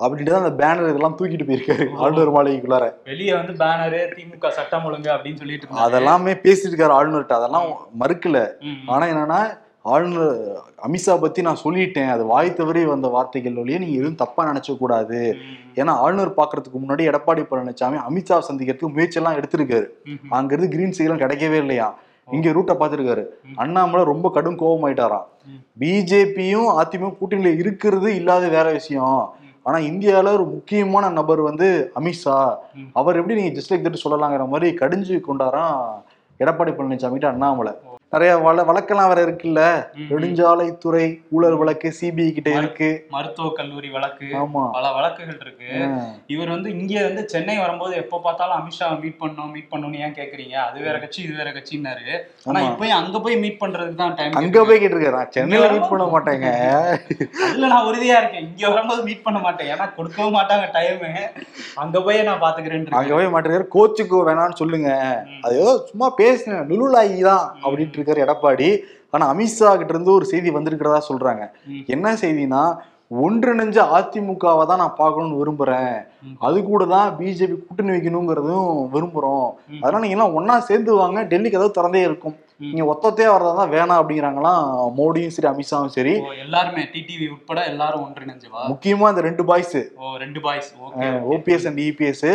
அப்படின்ட்டு 0.00 0.32
தான் 0.32 0.44
அந்த 0.44 0.54
பேனர் 0.60 0.90
இதெல்லாம் 0.90 1.16
தூக்கிட்டு 1.16 1.46
போயிருக்காரு 1.46 1.86
ஆளுநர் 1.98 2.34
மாளிகைக்குள்ளார. 2.36 2.84
வெளியே 3.04 3.32
வந்து 3.34 3.52
பேனரு 3.62 3.98
திமுக 4.12 4.50
சட்டம் 4.50 4.86
ஒழுங்கு 4.88 5.10
அப்படின்னு 5.14 5.38
சொல்லிட்டு 5.38 5.82
அதெல்லாமே 5.86 6.34
பேசிட்டு 6.44 6.70
இருக்காரு 6.70 6.96
ஆளுநர்கிட்ட. 6.98 7.34
அதெல்லாம் 7.34 7.66
மறுக்கல. 8.00 8.38
ஆனா 8.88 9.06
என்னன்னா 9.06 9.40
ஆளுநர் 9.92 10.32
அமித்ஷா 10.86 11.14
பத்தி 11.20 11.40
நான் 11.42 11.60
சொல்லிட்டேன். 11.62 12.10
அது 12.14 12.24
வாய் 12.26 12.50
தவறி 12.52 12.84
வந்த 12.84 13.08
வார்த்தைகள் 13.08 13.60
வழியே 13.60 13.78
நீங்க 13.78 13.96
எதுவும் 14.00 14.18
தப்பா 14.22 14.42
நினைச்ச 14.50 14.78
கூடாது. 14.78 15.20
ஏன்னா 15.76 15.92
ஆளுநர் 16.04 16.38
பாக்குறதுக்கு 16.38 16.78
முன்னாடி 16.82 17.08
எடப்பாடி 17.10 17.42
பழனிசாமி 17.50 17.98
அமித்ஷா 18.08 18.38
சந்திக்கிறதுக்கு 18.48 18.96
முயற்சி 18.96 19.20
எல்லாம் 19.20 19.38
எடுத்திருக்காரு. 19.40 19.86
அங்கிருந்து 20.30 20.72
கிரீன் 20.74 20.96
சிக்னல் 20.98 21.22
கிடைக்கவே 21.24 21.58
இல்லையா? 21.64 21.88
இங்க 22.32 22.50
ரூட்டை 22.50 22.74
பார்த்திருக்காரு. 22.80 23.24
அண்ணாமலை 23.56 24.04
ரொம்ப 24.04 24.30
கடும் 24.30 24.58
கோபமாயிட்டாராம். 24.58 25.26
பிஜேபியும் 25.80 26.68
அதிமுக 26.80 27.12
கூட்டணியில 27.20 27.52
இருக்கிறது 27.56 28.14
இல்லாத 28.14 28.48
வேற 28.48 28.72
விஷயம். 28.72 29.34
ஆனா 29.62 29.78
இந்தியால 29.78 30.32
ஒரு 30.32 30.44
முக்கியமான 30.44 31.08
நபர் 31.08 31.40
வந்து 31.40 31.92
அமித்ஷா. 32.00 32.36
அவர் 32.92 33.16
எப்படி 33.16 33.40
நீங்க 33.40 33.60
ஜஸ்ட் 33.60 33.72
லைக் 33.72 33.86
தட் 33.86 34.02
சொல்லலாங்கிற 34.04 34.48
மாதிரி 34.48 34.68
கடிஞ்சு 34.76 35.16
கொண்டாராம் 35.28 35.80
எடப்பாடி 36.38 36.72
பழனிசாமிகிட்ட 36.74 37.26
அண்ணாமலை. 37.26 37.72
நிறைய 38.12 38.30
வழ 38.44 38.62
வழக்கெல்லாம் 38.68 39.10
வேற 39.10 39.20
இருக்குல்ல. 39.24 39.60
நெடுஞ்சாலைத்துறை 40.08 41.02
ஊழல் 41.34 41.56
வழக்கு 41.58 41.88
சிபிஐ 41.98 42.30
கிட்ட 42.36 42.50
இருக்கு. 42.60 42.88
மருத்துவக் 43.12 43.56
கல்லூரி 43.58 43.88
வழக்கு 43.88 44.28
ஆமா. 44.38 44.62
பல 44.76 44.86
வழக்குகள் 44.96 45.38
இருக்கு. 45.44 45.68
இவர் 46.26 46.50
வந்து 46.54 46.68
இங்க 46.74 46.94
வந்து 47.04 47.22
சென்னை 47.32 47.56
வரும்போது 47.58 47.94
எப்ப 47.94 48.20
பார்த்தாலும் 48.24 48.56
அமித்ஷாவை 48.56 48.96
மீட் 49.02 49.18
பண்ணணும் 49.20 49.52
மீட் 49.56 49.68
பண்ணணும்னு 49.72 50.00
ஏன் 50.06 50.16
கேக்குறீங்க? 50.18 50.56
அது 50.64 50.80
வேற 50.86 50.96
கட்சி 50.98 51.20
இது 51.22 51.34
வேற 51.34 51.52
கட்சின்னாரு. 51.52 52.08
ஆனா. 52.48 52.62
இப்பயும் 52.70 52.98
அங்க 53.00 53.20
போய் 53.20 53.38
மீட் 53.44 53.60
பண்றதுக்கு 53.62 54.00
தான் 54.02 54.16
டைம் 54.18 54.40
அங்க 54.40 54.64
போய் 54.64 54.80
கேட்டிருக்காரு. 54.82 55.16
நான் 55.18 55.32
சென்னையில 55.36 55.70
மீட் 55.74 55.88
பண்ண 55.92 56.08
மாட்டேங்க. 56.16 56.50
அதுல 57.46 57.70
நான் 57.74 57.88
உறுதியா 57.90 58.18
இருக்கேன். 58.20 58.44
இங்க 58.50 58.66
வரும்போது 58.74 59.02
மீட் 59.02 59.24
பண்ண 59.28 59.40
மாட்டேன். 59.46 59.70
ஏன்னா 59.74 59.88
கொடுக்கவும் 59.98 60.36
மாட்டாங்க 60.38 60.68
டைம் 60.72 61.06
அங்க 61.84 61.96
போய் 62.02 62.20
நான் 62.22 62.42
பாத்துக்கிறேன் 62.44 62.90
அங்க 63.00 63.14
போய் 63.14 63.32
மாட்டேங்கிறாரு 63.36 63.70
கோச்சுக்கு 63.76 64.26
வேணாம்னு 64.30 64.60
சொல்லுங்க. 64.64 64.90
அது 65.46 65.54
ஏதோ 65.62 65.74
சும்மா 65.92 66.10
பேசுனேன். 66.20 66.68
லுலுலாயி 66.70 67.18
தான் 67.30 67.46
அப்படின்ட்டு 67.64 67.98
இருக்காரு 68.00 68.24
எடப்பாடி. 68.26 68.70
ஆனா 69.14 69.26
அமித்ஷா 69.32 69.72
கிட்ட 69.78 69.92
இருந்து 69.94 70.16
ஒரு 70.18 70.26
செய்தி 70.32 70.50
வந்திருக்கிறதா 70.58 71.02
சொல்றாங்க. 71.10 71.44
என்ன 71.96 72.16
செய்தினா 72.22 72.62
ஒன்றிணைஞ்ச 73.22 73.76
அதிமுகவை 73.96 74.64
தான் 74.70 74.80
நான் 74.80 74.98
பார்க்கணும்னு 74.98 75.38
விரும்புறேன். 75.38 75.94
அது 76.46 76.58
கூட 76.68 76.82
தான் 76.92 77.08
பிஜேபி 77.16 77.54
கூட்டணி 77.62 77.90
வைக்கணுங்கிறதும் 77.94 78.68
விரும்புறோம். 78.92 79.48
அதனால 79.80 80.02
நீங்க 80.02 80.16
எல்லாம் 80.16 80.36
ஒன்னா 80.38 80.56
சேர்ந்து 80.68 80.92
வாங்க. 81.00 81.18
டெல்லிக்கு 81.32 81.58
ஏதாவது 81.58 81.76
திறந்தே 81.78 82.02
இருக்கும். 82.08 82.36
நீங்க 82.68 82.84
ஒத்தத்தையா 82.92 83.32
வரதா 83.32 83.52
தான் 83.58 83.72
வேணாம் 83.74 84.00
அப்படிங்கிறாங்களாம் 84.00 84.62
மோடியும் 84.98 85.34
சரி 85.36 85.50
அமித்ஷாவும் 85.52 85.94
சரி. 85.96 86.14
எல்லாருமே 86.44 86.84
டிடிவி 86.94 87.26
உட்பட 87.34 87.60
எல்லாரும் 87.72 88.04
ஒன்றிணைஞ்சவா? 88.06 88.62
முக்கியமா 88.72 89.10
இந்த 89.12 89.24
ரெண்டு 89.28 89.44
பாய்ஸ். 89.50 89.76
ரெண்டு 90.24 90.42
பாய்ஸ். 90.46 90.70
ஓபிஎஸ் 91.34 91.68
அண்ட் 91.70 91.82
இபிஎஸ் 91.88 92.26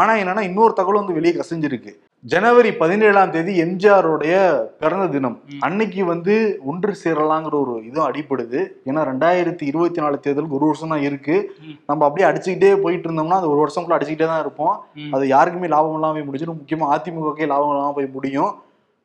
ஆனா 0.00 0.12
என்னன்னா 0.22 0.44
இன்னொரு 0.50 0.74
தகவல் 0.80 1.02
வந்து 1.02 1.18
வெளியே 1.18 1.34
கசிஞ்சிருக்கு. 1.40 1.94
ஜனவரி 2.24 2.72
பதினேழாம் 2.72 3.30
தேதி 3.30 3.62
எம்ஜிஆருடைய 3.62 4.62
பிறந்த 4.78 5.06
தினம். 5.06 5.40
அன்னைக்கு 5.60 6.04
வந்து 6.04 6.60
ஒன்று 6.64 6.94
சேரலாங்கிற 7.04 7.50
ஒரு 7.50 7.84
இதுவும் 7.84 8.12
அடிப்படுது 8.12 8.66
ஏன்னா 8.86 9.02
ரெண்டாயிரத்தி 9.10 9.62
இருபத்தி 9.62 10.00
நாலு 10.00 10.20
தேர்தலுக்கு 10.22 10.58
ஒரு 10.58 10.66
வருஷம் 10.66 10.88
தான் 10.88 11.02
இருக்கு. 11.02 11.54
நம்ம 11.86 12.04
அப்படியே 12.04 12.30
அடிச்சுக்கிட்டே 12.30 12.80
போயிட்டு 12.80 13.10
இருந்தோம்னா 13.10 13.28
அது 13.28 13.50
ஒரு 13.50 13.58
வருஷம் 13.58 13.90
அடிச்சுக்கிட்டே 13.90 14.26
தான் 14.26 14.40
இருப்போம். 14.40 14.84
அது 15.12 15.26
யாருக்குமே 15.26 15.66
லாபம் 15.66 15.94
இல்லாம 15.94 16.12
போய் 16.12 16.28
முடிஞ்சிடும். 16.28 16.60
முக்கியமா 16.60 16.88
அதிமுகக்கே 16.96 17.46
லாபம் 17.46 17.70
இல்லாம 17.70 17.92
போய் 17.92 18.10
முடியும். 18.12 18.62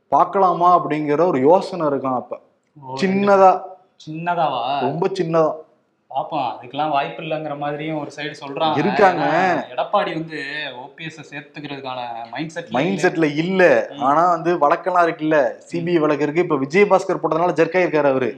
பார்க்கலாமா 0.07 0.83
அப்படிங்கிற 0.83 1.27
ஒரு 1.27 1.39
யோசனை 1.39 1.87
இருக்கும் 1.87 2.13
அப்ப. 2.13 2.41
சின்னதா. 3.01 3.61
சின்னதாவா? 4.07 4.79
ரொம்ப 4.79 5.07
சின்னதா. 5.07 5.55
பாப்போம் 6.15 6.45
அதுக்கெல்லாம் 6.49 6.89
வாய்ப்பு 6.89 7.23
இல்லைங்கிற 7.23 7.57
மாதிரியும் 7.57 7.99
ஒரு 7.99 8.11
சைடு 8.15 8.35
சொல்றாங்க. 8.41 8.77
இருக்காங்க. 8.77 9.23
எடப்பாடி 9.73 10.11
வந்து 10.13 10.37
ஓபிஎஸ் 10.83 11.19
சேர்த்துக்கிறதுக்கான 11.31 11.99
மைண்ட் 12.31 12.49
செட் 12.49 12.71
மைண்ட் 12.71 12.99
செட்ல 12.99 13.29
இல்ல. 13.35 13.63
ஆனா 14.01 14.29
வந்து 14.29 14.57
வழக்கெல்லாம் 14.57 15.05
இருக்குல்ல 15.07 15.39
சிபிஐ 15.69 15.99
வழக்கு 15.99 16.23
இருக்கு 16.23 16.41
இப்ப 16.41 16.57
விஜயபாஸ்கர் 16.57 17.21
போட்டதுனால 17.21 17.57
ஜெர்க்காயிருக்காரு 17.59 18.07
அவரு. 18.07 18.29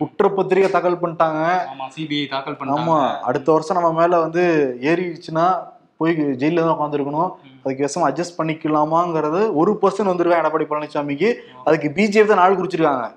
குற்றப்பத்திரிகை 0.00 0.70
தாக்கல் 0.70 1.00
பண்ணிட்டாங்க. 1.02 1.42
ஆமா 1.72 1.86
சிபிஐ 1.96 2.28
தாக்கல் 2.28 2.56
ஆமா 2.56 2.60
பண்ணாங்க 2.62 3.22
அடுத்த 3.22 3.52
வருஷம் 3.52 3.78
நம்ம 3.80 3.92
மேல 4.00 4.18
வந்து 4.18 4.44
ஏறிடுச்சுன்னா 4.82 5.46
போய் 5.96 6.16
ஜெயில 6.18 6.60
தான் 6.60 6.76
உட்காந்துருக்கணும். 6.78 7.30
அதுக்கு 7.64 7.84
விஷம் 7.84 8.08
அட்ஜஸ்ட் 8.08 8.40
பண்ணிக்கலாமாங்கிறது 8.40 9.54
ஒரு 9.54 9.78
பர்சன்ட் 9.82 10.06
வந்துருவேன் 10.06 10.40
எடப்பாடி 10.42 10.64
பழனிசாமிக்கு. 10.70 11.34
அதுக்கு 11.64 11.88
பிஜேபி 11.94 12.24
தான் 12.24 12.36
நாள் 12.36 12.56
குறிச்சிருக்காங்க. 12.56 13.10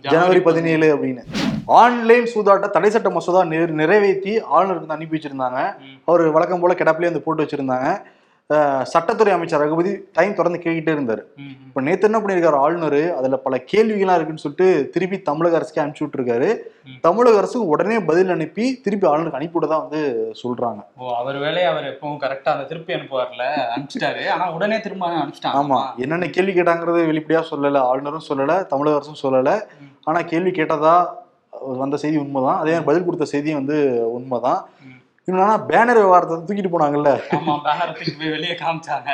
ஜனவரி 0.00 0.40
பதினேழு. 0.40 0.96
அப்படின்னு. 0.96 1.24
ஆன்லைன் 1.66 2.24
சூதாட்ட 2.24 2.70
தடை 2.70 2.90
சட்ட 2.90 3.10
மசோதா 3.10 3.44
நிற- 3.44 3.66
நிறைவேற்றி 3.66 4.38
ஆளுநருக்கு 4.38 4.86
வந்து 4.86 4.94
அனுப்பி 4.94 5.18
வச்சிருந்தாங்க. 5.18 5.74
அவர் 6.04 6.30
வழக்கம் 6.30 6.60
போல 6.60 6.74
கிடப்பிலே 6.74 7.02
வந்து 7.02 7.22
போட்டு 7.22 7.42
வச்சிருந்தாங்க. 7.42 8.02
சட்டத்துறை 8.92 9.30
அமைச்சர் 9.30 9.60
ரகுபதி 9.60 9.98
டைம் 10.12 10.34
தொடர்ந்து 10.34 10.60
கேட்டுட்டே 10.64 10.96
இருந்தாரு. 10.96 11.22
இப்ப 11.66 11.80
நேத்து 11.80 12.12
என்ன 12.12 12.18
பண்ணிருக்காரு 12.18 12.54
ஆளுநர்? 12.54 13.16
அதுல 13.16 13.36
பல 13.36 13.56
கேள்விகள்லாம் 13.56 14.14
இருக்குன்னு 14.14 14.44
சொல்லிட்டு 14.44 14.88
திருப்பி 14.92 15.20
தமிழக 15.20 15.56
அரசுக்கு 15.56 15.82
அனுப்பிச்சு 15.82 16.08
விட்டுருக்காரு. 16.08 16.56
தமிழக 17.00 17.36
அரசு 17.36 17.66
உடனே 17.66 18.00
பதில் 18.00 18.28
அனுப்பி 18.28 18.80
திருப்பி 18.80 19.08
ஆளுநருக்கு 19.08 19.40
அனுப்பிவிட்டதா 19.40 19.88
வந்து 19.88 20.32
சொல்றாங்க. 20.42 20.84
ஓ 20.96 21.14
அவர் 21.16 21.36
வேலையை 21.36 21.64
அவர் 21.64 21.84
எப்பவும் 21.84 22.18
கரெக்டா 22.20 22.48
அந்த 22.48 22.64
திருப்பி 22.64 22.94
அனுப்புவார்ல? 22.94 23.46
அனுப்பிச்சிட்டாரு. 23.76 24.28
ஆனா 24.28 24.52
உடனே 24.52 24.80
திரும்ப 24.80 25.06
அனுப்பிச்சிட்டாங்க. 25.06 25.54
ஆமா. 25.54 25.96
என்னென்ன 25.96 26.26
கேள்வி 26.26 26.60
கேட்டாங்கிறது 26.60 27.02
வெளிப்படையா 27.06 27.42
சொல்லல. 27.50 27.78
ஆளுநரும் 27.78 28.28
சொல்லல 28.28 28.66
தமிழக 28.66 28.96
அரசும் 28.96 29.32
சொல்லல. 29.32 29.54
ம். 29.54 29.96
ஆனா 30.02 30.20
கேள்வி 30.20 30.50
கேட்டதா 30.50 31.06
வந்த 31.60 31.96
செய்தி 31.96 32.16
உண்மைதான். 32.16 32.54
அதே 32.54 32.70
மாதிரி 32.70 32.84
பதில் 32.84 33.04
கொடுத்த 33.04 33.24
செய்தியும் 33.24 33.64
வந்து 33.64 34.10
உண்மைதான். 34.12 34.68
ம். 35.28 35.30
இன்னொன்னா 35.30 35.66
பேனர் 35.68 35.94
விவகாரத்தை 35.94 36.36
தூக்கிட்டு 36.38 36.70
போனாங்கல்ல? 36.72 37.10
வெளியே 38.30 38.54
காமிச்சாங்க. 38.54 39.10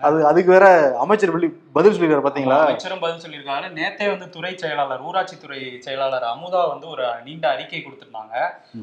அது 0.00 0.26
அதுக்கு 0.26 0.50
வேற 0.52 0.66
அமைச்சர் 0.98 1.32
பதில் 1.72 1.92
சொல்லிருக்காரு 1.92 2.24
பாத்தீங்களா? 2.26 2.58
அமைச்சரும் 2.60 2.98
பதில் 2.98 3.22
சொல்லியிருக்காரு. 3.24 3.66
நேத்தே 3.78 4.06
வந்து 4.10 4.28
துறை 4.28 4.52
செயலாளர் 4.56 5.00
ஊராட்சி 5.00 5.38
துறை 5.38 5.76
செயலாளர் 5.80 6.22
அமுதா 6.24 6.68
வந்து 6.68 6.88
ஒரு 6.88 7.04
நீண்ட 7.24 7.48
அறிக்கை 7.48 7.82
கொடுத்திருந்தாங்க. 7.82 8.34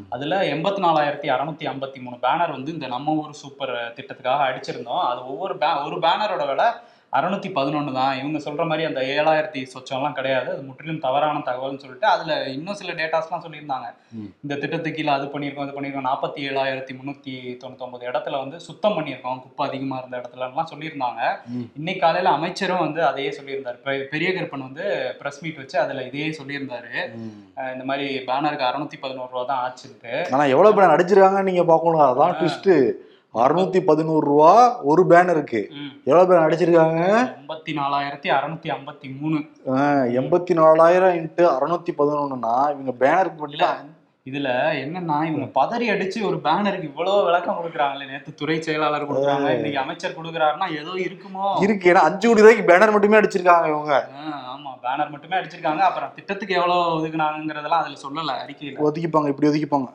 அதுல 0.10 0.42
எண்பத்தி 0.44 0.84
நாலாயிரத்தி 0.86 1.30
அறுநூத்தி 1.36 1.68
ஐம்பத்தி 1.68 2.02
மூணு 2.02 2.18
பேனர் 2.22 2.52
வந்து 2.52 2.74
இந்த 2.74 2.88
நம்ம 2.88 3.12
ஊர் 3.14 3.34
சூப்பர் 3.36 3.76
திட்டத்துக்காக 3.96 4.48
அடிச்சிருந்தோம். 4.50 5.06
அது 5.10 5.28
ஒவ்வொரு 5.28 5.58
பே 5.58 5.72
ஒரு 5.86 5.96
பேனரோட 5.98 6.48
விலை 6.48 6.68
அறுநூத்தி 7.18 7.50
பதினொன்று 7.58 7.92
தான். 8.00 8.14
இவங்க 8.22 8.40
சொல்ற 8.46 8.64
மாதிரி 8.70 8.84
அந்த 8.90 9.02
ஏழாயிரத்தி 9.16 9.62
சொச்சம்லாம் 9.74 10.18
கிடையாது. 10.20 10.50
அது 10.54 10.64
முற்றிலும் 10.70 11.02
தவறான 11.06 11.42
தகவல்னு 11.50 11.84
சொல்லிட்டு 11.84 12.08
அதுல 12.14 12.40
இன்னும் 12.56 12.80
சில 12.82 12.94
டேட்டாஸ்லாம் 13.00 13.44
சொல்லியிருந்தாங்க. 13.46 13.88
இந்த 14.44 14.54
திட்டத்துக்கு 14.62 14.98
கீழே 14.98 15.14
அது 15.18 15.26
பண்ணியிருக்கோம் 15.34 15.68
இது 15.68 15.76
பண்ணியிருக்கோம் 15.78 16.08
நாற்பத்தி 16.10 16.42
ஏழாயிரத்தி 16.50 16.96
முந்நூற்றி 16.98 17.36
தொண்ணூத்தொம்பது 17.62 18.04
இடத்துல 18.10 18.42
வந்து 18.44 18.60
சுத்தம் 18.68 18.98
பண்ணியிருக்கோம். 18.98 19.42
குப்பை 19.46 19.66
அதிகமாக 19.70 20.02
இருந்த 20.02 20.22
இடத்துலலாம் 20.22 20.72
சொல்லியிருந்தாங்க. 20.74 21.22
இன்னைக்கு 21.80 22.04
காலையில 22.06 22.36
அமைச்சரும் 22.38 22.84
வந்து 22.86 23.02
அதையே 23.10 23.32
சொல்லியிருந்தாரு. 23.40 23.80
பெரிய 24.14 24.30
கருப்பன் 24.38 24.68
வந்து 24.70 24.86
பிரஸ் 25.22 25.42
மீட் 25.44 25.62
வச்சு 25.64 25.78
அதுல 25.86 26.06
இதையே 26.10 26.30
சொல்லியிருந்தாரு. 26.40 26.94
இந்த 27.76 27.84
மாதிரி 27.90 28.08
பேனருக்கு 28.30 28.70
அறுநூத்தி 28.70 28.98
பதினோரு 29.04 29.32
ரூபா 29.34 29.44
தான் 29.52 29.64
ஆச்சுன்ட்டு 29.66 30.16
ஆனா 30.36 30.46
எவ்வளவு 30.54 30.76
பேனர் 30.78 30.96
அடிச்சிருக்காங்கன்னு 30.96 31.50
நீங்க 31.52 31.66
பார்க்கணும். 31.74 32.08
அதான் 32.12 32.36
ட்விஸ்ட் 32.40 32.72
அறுநூத்தி 33.44 33.80
பதினோரு 33.90 34.26
ரூபா 34.28 34.52
ஒரு 34.92 35.02
பேனருக்கு. 35.10 35.62
எவ்வளவு 36.10 36.30
பேர் 36.30 36.46
அடிச்சிருக்காங்க? 36.46 37.02
எண்பத்தி 37.40 37.72
நாலாயிரத்தி 37.80 38.30
அறுநூத்தி 38.38 38.70
ஐம்பத்தி 38.76 39.10
மூணு. 39.20 39.40
எண்பத்தி 40.20 40.54
நாலாயிரம் 40.62 41.16
இன்ட்டு 41.20 41.46
அறுநூத்தி 41.56 41.94
பதினொன்னுனா 42.00 42.56
இவங்க 42.74 42.94
பேனருக்கு 43.04 43.42
மட்டும் 43.44 43.96
இதுல 44.28 44.50
என்னன்னா 44.84 45.18
இவங்க 45.30 45.46
பதறி 45.58 45.86
அடிச்சு 45.94 46.20
ஒரு 46.30 46.38
பேனருக்கு 46.46 46.90
இவ்வளவு 46.92 47.26
விளக்கம் 47.28 47.58
கொடுக்குறாங்களே 47.60 48.08
நேத்து 48.12 48.32
துறை 48.34 48.56
செயலாளர் 48.62 49.08
கொடுக்குறாங்க 49.10 49.50
இன்னைக்கு 49.58 49.80
அமைச்சர் 49.84 50.18
கொடுக்குறாருன்னா 50.18 50.68
ஏதோ 50.82 50.94
இருக்குமோ? 51.08 51.46
இருக்கு. 51.66 51.90
ஏன்னா 51.92 52.04
அஞ்சு 52.08 52.26
கோடி 52.28 52.44
ரூபாய்க்கு 52.44 52.70
பேனர் 52.70 52.94
மட்டுமே 52.96 53.20
அடிச்சிருக்காங்க 53.20 53.68
இவங்க. 53.74 53.94
ஆமா 54.54 54.72
பேனர் 54.86 55.14
மட்டுமே 55.14 55.38
அடிச்சிருக்காங்க. 55.40 55.82
அப்புறம் 55.90 56.12
திட்டத்துக்கு 56.16 56.58
எவ்வளவு 56.60 56.84
ஒதுக்குனாங்கிறதெல்லாம் 56.98 57.84
அதுல 57.84 57.98
சொல்லல 58.06 58.36
அறிக்கையில. 58.44 58.78
ஒதுக்கிப்பாங்க 58.88 59.32
இப்படி 59.34 59.50
ஒதுக்கிப்பாங்க. 59.52 59.88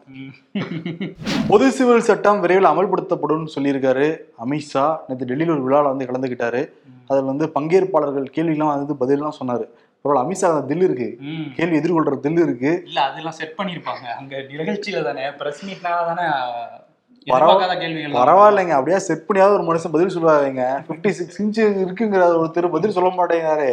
பொது 1.49 1.69
சிவில் 1.79 2.09
சட்டம் 2.11 2.41
விரைவில் 2.41 2.73
அமல்படுத்தப்படும் 2.73 3.47
சொல்லியிருக்காரு 3.55 4.09
அமித்ஷா 4.47 4.87
நேற்று 5.09 5.31
டெல்லியில் 5.31 5.55
ஒரு 5.59 5.65
விழாவில் 5.69 5.93
வந்து 5.93 6.09
கலந்துக்கிட்டாரு. 6.11 6.63
அதில் 7.11 7.31
வந்து 7.33 7.47
பங்கேற்பாளர்கள் 7.57 8.35
கேள்விலாம் 8.37 8.75
வந்து 8.75 8.97
பதிலாம் 9.01 9.39
சொன்னாரு. 9.41 9.65
பரவாயில்ல 10.05 10.23
அமித்ஷா 10.25 10.51
அந்த 10.53 10.75
தில் 10.75 10.85
இருக்கு. 10.89 11.09
கேள்வி 11.57 11.77
எதிர்கொள்ற 11.81 12.21
தில் 12.27 12.45
இருக்கு. 12.47 12.71
இல்ல 12.87 13.01
அதெல்லாம் 13.09 13.37
செட் 13.41 13.59
பண்ணிருப்பாங்க 13.59 14.07
அங்க 14.21 14.37
நிகழ்ச்சியில 14.53 15.03
தானே 15.09 15.25
பிரஸ் 15.41 15.65
மீட்னா 15.67 15.93
தானே 16.11 16.27
பரவாயில்லைங்க. 17.27 18.75
அப்படியே 18.77 18.99
செட் 19.07 19.27
பண்ணியாவது 19.27 19.57
ஒரு 19.57 19.67
மனுஷன் 19.67 19.93
பதில் 19.97 20.15
சொல்லுவாருங்க. 20.15 20.63
ஃபிஃப்டி 20.87 21.11
சிக்ஸ் 21.19 21.39
இன்ச் 21.43 21.61
இருக்குங்கிற 21.83 22.23
ஒருத்தர் 22.41 22.75
பதில் 22.77 22.95
சொல்ல 22.97 23.11
மாட்டேங்கிறாரு. 23.19 23.69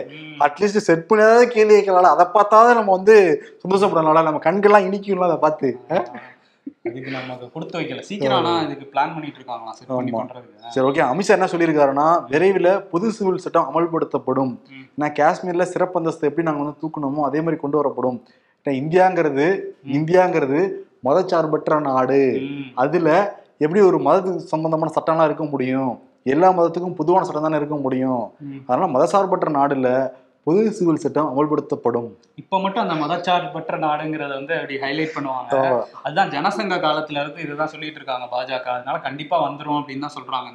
அட்லீஸ்ட் 0.48 0.86
செட் 0.90 1.08
பண்ணியாவது 1.10 1.46
கேள்வி 1.56 1.76
கேட்கலாம் 1.78 2.16
அதை 2.16 2.26
பார்த்தாவது 2.34 2.78
நம்ம 2.80 2.92
வந்து 2.98 3.16
சந்தோஷப்படலாம் 3.64 4.28
நம்ம 4.28 4.44
கண்கள்லாம் 4.44 4.88
இனிக்கும்ல 4.90 5.30
அதை 5.30 5.40
பார்த்து. 5.46 5.70
இதுக்கு 6.88 7.12
நமக்கு 7.12 7.46
கொடுத்து 7.56 7.76
வைக்கல. 7.80 8.04
சீக்கிரம் 8.10 8.48
இதுக்கு 8.66 8.86
பிளான் 8.94 9.14
பண்ணிட்டு 9.16 9.40
இருக்காங்களா 9.40 9.74
செட் 9.78 9.90
பண்ணி 9.92 10.12
ஆமா. 10.12 10.20
பண்றதுக்கு 10.22 10.74
சரி 10.76 10.86
ஓகே. 10.90 11.02
அமித்ஷா 11.12 11.36
என்ன 11.38 11.50
சொல்லியிருக்காருன்னா 11.54 12.08
விரைவில் 12.34 12.72
பொது 12.92 13.08
சிவில் 13.18 13.44
சட்டம் 13.46 13.70
அமல்படுத்தப்படும். 13.70 14.54
ஏன்னா 14.96 15.10
காஷ்மீர்ல 15.20 15.68
சிறப்பு 15.74 16.00
அந்தஸ்து 16.00 16.28
எப்படி 16.30 16.48
நாங்க 16.50 16.64
வந்து 16.64 16.82
தூக்கணுமோ 16.84 17.24
அதே 17.30 17.42
மாதிரி 17.46 17.60
கொண்டு 17.64 17.80
வரப்படும். 17.82 18.20
இந்தியாங்கிறது 18.66 19.46
இந்தியாங்கிறது 19.98 20.62
மதச்சார்பற்ற 21.08 21.80
நாடு. 21.90 22.22
அதுல 22.84 23.10
எப்படி 23.66 23.82
ஒரு 23.90 23.98
மத 24.08 24.34
சம்பந்தமான 24.52 24.92
சட்டம்லாம் 24.98 25.30
இருக்க 25.30 25.46
முடியும்? 25.54 25.94
எல்லா 26.34 26.48
மதத்துக்கும் 26.58 26.98
பொதுவான 27.00 27.26
சட்டம் 27.28 27.46
தானே 27.46 27.60
இருக்க 27.62 27.76
முடியும். 27.86 28.24
அதனால 28.68 28.90
மதசார்பற்ற 28.96 29.48
நாடுல 29.58 29.88
பொது 30.50 30.62
சிவில் 30.76 31.02
சட்டம் 31.04 31.30
அமல்படுத்தப்படும். 31.32 32.08
இப்ப 32.42 32.60
மட்டும் 32.64 32.84
அந்த 32.84 32.96
மதச்சார்பற்ற 33.02 33.78
நாடுங்கிறத 33.86 34.32
வந்து 34.40 34.54
அப்படி 34.60 34.76
ஹைலைட் 34.84 35.14
பண்ணுவாங்க. 35.16 35.58
அதுதான் 36.04 36.32
ஜனசங்க 36.36 36.78
காலத்துல 36.86 37.22
இருந்து 37.24 37.44
இதுதான் 37.46 37.72
சொல்லிட்டு 37.74 38.00
இருக்காங்க 38.00 38.28
பாஜக. 38.34 38.68
அதனால 38.78 39.00
கண்டிப்பா 39.08 39.38
வந்துரும் 39.48 39.80
அப்படின்னு 39.80 40.06
தான் 40.06 40.16
சொல்றாங்க 40.18 40.48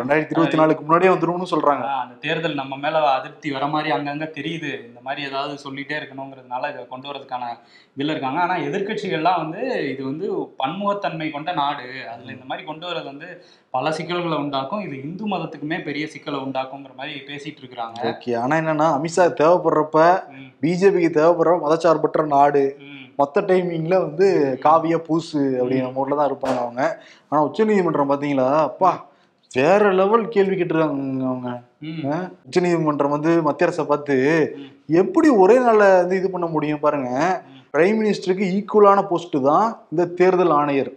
ரெண்டாயிரத்தி 0.00 0.34
இருபத்தி 0.36 0.60
நாலுக்கு 0.60 0.84
முன்னாடியே 0.86 1.12
வந்துரும்னு 1.14 1.48
சொல்றாங்க. 1.54 1.86
அந்த 2.02 2.14
தேர்தல் 2.26 2.60
நம்ம 2.60 2.76
மேல 2.84 3.00
அதிருப்தி 3.16 3.50
வர 3.56 3.66
மாதிரி 3.74 3.90
அங்கங்க 3.96 4.28
தெரியுது. 4.38 4.72
இந்த 4.90 5.00
மாதிரி 5.06 5.26
ஏதாவது 5.30 5.56
சொல்லிட்டே 5.64 5.96
இருக்கணுங்கிறதுனால 6.00 6.70
இதை 6.72 6.84
கொண்டு 6.92 7.10
வரதுக்கான 7.10 7.48
இதுல 7.96 8.12
இருக்காங்க. 8.14 8.40
ஆனா 8.44 8.54
எதிர்க்கட்சிகள்லாம் 8.68 9.40
வந்து 9.44 9.62
இது 9.92 10.02
வந்து 10.10 10.28
பன்முகத்தன்மை 10.62 11.30
கொண்ட 11.36 11.52
நாடு. 11.62 11.88
அதுல 12.12 12.32
இந்த 12.36 12.46
மாதிரி 12.52 12.66
கொண்டு 12.70 12.86
வரது 12.90 13.08
வந்து 13.12 13.30
பல 13.76 13.90
சிக்கல்களை 13.98 14.38
உண்டாக்கும். 14.44 14.84
இது 14.86 14.96
இந்து 15.08 15.24
மதத்துக்குமே 15.34 15.80
பெரிய 15.88 16.04
சிக்கலை 16.14 16.38
உண்டாக்குங்கிற 16.46 16.94
மாதிரி 17.00 17.12
பேசிட்டு 17.28 17.60
இருக்கிறாங்க. 17.62 17.98
ஓகே. 18.12 18.32
ஆனா 18.44 18.54
என்னன்னா 18.60 18.88
அமித்ஷா 18.96 19.24
தேவைப்படுறப்ப 19.40 19.98
பிஜேபிக்கு 20.62 21.10
தேவைப்படுற 21.18 21.54
மதச்சார்பற்ற 21.64 22.26
நாடு. 22.26 22.64
மொத்த 23.16 23.40
டைமிங்ல 23.40 23.94
வந்து 24.06 24.26
காவிய 24.60 24.98
பூசு 24.98 25.40
அப்படிங்கிற 25.60 25.88
மூட்ல 25.96 26.16
தான் 26.16 26.30
இருப்பாங்க 26.30 26.58
அவங்க. 26.58 26.82
ஆனா 27.28 27.42
உச்சநீதிமன்றம் 27.42 28.12
பாத்தீங்களா? 28.12 28.50
அப்பா 28.62 28.90
வேற 29.50 29.92
லெவல் 29.92 30.28
கேள்வி 30.28 30.54
கேட்டிருக்காங்க 30.56 31.24
அவங்க. 31.30 31.50
ம், 31.80 32.28
உச்சநீதிமன்றம் 32.46 33.10
வந்து 33.10 33.42
மத்திய 33.42 33.66
அரசை 33.66 33.84
பார்த்து. 33.84 34.16
எப்படி 34.88 35.28
ஒரே 35.28 35.58
நாள்ல 35.58 35.86
வந்து 36.00 36.16
இது 36.16 36.30
பண்ண 36.30 36.46
முடியும் 36.46 36.80
பாருங்க. 36.80 37.10
பிரைம் 37.74 37.98
மினிஸ்டருக்கு 37.98 38.46
ஈக்குவலான 38.56 39.02
போஸ்ட் 39.08 39.36
தான் 39.42 39.68
இந்த 39.90 40.04
தேர்தல் 40.06 40.50
ஆணையர். 40.50 40.90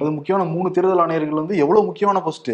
அது 0.00 0.10
முக்கியமான 0.10 0.50
மூணு 0.50 0.70
தேர்தல் 0.70 1.02
ஆணையர்கள் 1.04 1.40
வந்து 1.42 1.56
எவ்வளவு 1.56 1.86
முக்கியமான 1.86 2.20
போஸ்ட் 2.20 2.52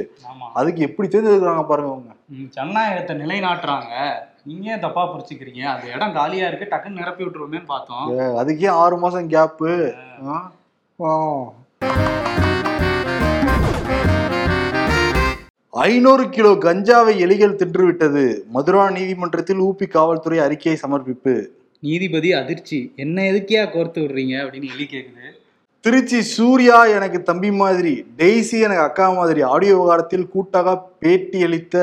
அதுக்கு 0.52 0.82
எப்படி 0.82 1.08
தேர்ந்தெடுக்கிறாங்க 1.08 1.66
பாருங்க 1.66 1.90
அவங்க. 1.90 2.12
ஜனநாயகத்தை 2.56 3.16
நிலைநாட்டுறாங்க. 3.16 3.92
நீங்க 4.48 4.70
ஏன் 4.72 4.82
தப்பா 4.84 5.02
புரிச்சுக்கிறீங்க 5.10 5.60
அந்த 5.72 5.86
இடம் 5.96 6.16
காலியா 6.16 6.46
இருக்கு 6.48 6.66
டக்குன்னு 6.70 6.98
நிரப்பி 7.00 7.22
விட்டுருவோமேன்னு 7.24 7.68
பார்த்தோம். 7.70 8.08
அதுக்கே 8.40 8.66
ஆறு 8.80 8.96
மாசம் 9.02 9.30
கேப்பு 9.34 9.70
ஐநூறு 15.84 16.24
கிலோ 16.34 16.50
கஞ்சாவை 16.66 17.14
எலிகள் 17.26 17.56
தின்றுவிட்டது. 17.60 18.24
மதுரா 18.56 18.84
நீதிமன்றத்தில் 18.96 19.62
ஊபி 19.68 19.88
காவல்துறை 19.94 20.38
அறிக்கையை 20.46 20.76
சமர்ப்பிப்பு. 20.82 21.34
நீதிபதி 21.88 22.32
அதிர்ச்சி. 22.40 22.80
என்ன 23.04 23.16
எதுக்கியா 23.30 23.64
கோர்த்து 23.72 24.04
விடுறீங்க? 24.04 24.34
அப்படின்னு 24.44 24.70
எலி 24.76 24.86
கேக்குது. 24.92 25.26
திருச்சி 25.84 26.20
சூர்யா 26.34 26.76
எனக்கு 26.98 27.18
தம்பி 27.30 27.50
மாதிரி 27.62 27.94
டெய்ஸி 28.20 28.58
எனக்கு 28.66 28.86
அக்கா 28.88 29.08
மாதிரி. 29.18 29.40
ஆடியோ 29.54 29.74
விவகாரத்தில் 29.78 30.30
கூட்டாக 30.36 30.76
பேட்டி 31.02 31.40
அளித்த 31.48 31.82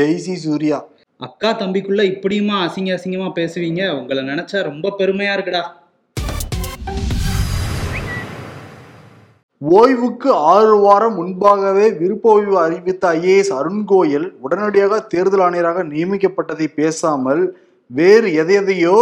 டெய்ஸி 0.00 0.36
சூர்யா. 0.44 0.78
அக்கா 1.20 1.50
தம்பிக்குள்ள 1.58 2.02
இப்படியுமா 2.02 2.56
அசிங்க 2.66 2.90
அசிங்கமா 2.96 3.28
பேசுவீங்க? 3.34 4.00
உங்களை 4.00 4.22
நினைச்சா 4.24 4.62
ரொம்ப 4.62 4.94
பெருமையா 4.98 5.34
இருக்குடா. 5.36 5.62
ஓய்வுக்கு 9.62 10.32
ஆறு 10.32 10.76
வாரம் 10.76 11.14
முன்பாகவே 11.14 11.98
விருப்ப 11.98 12.28
ஓய்வு 12.30 12.58
அறிவித்த 12.58 13.08
ஐஏஎஸ் 13.08 13.52
அருண்கோயல் 13.52 14.32
உடனடியாக 14.40 15.00
தேர்தல் 15.00 15.40
ஆணையராக 15.40 15.84
நியமிக்கப்பட்டதை 15.84 16.66
பேசாமல் 16.74 17.42
வேறு 17.90 18.28
எதையதையோ 18.42 18.96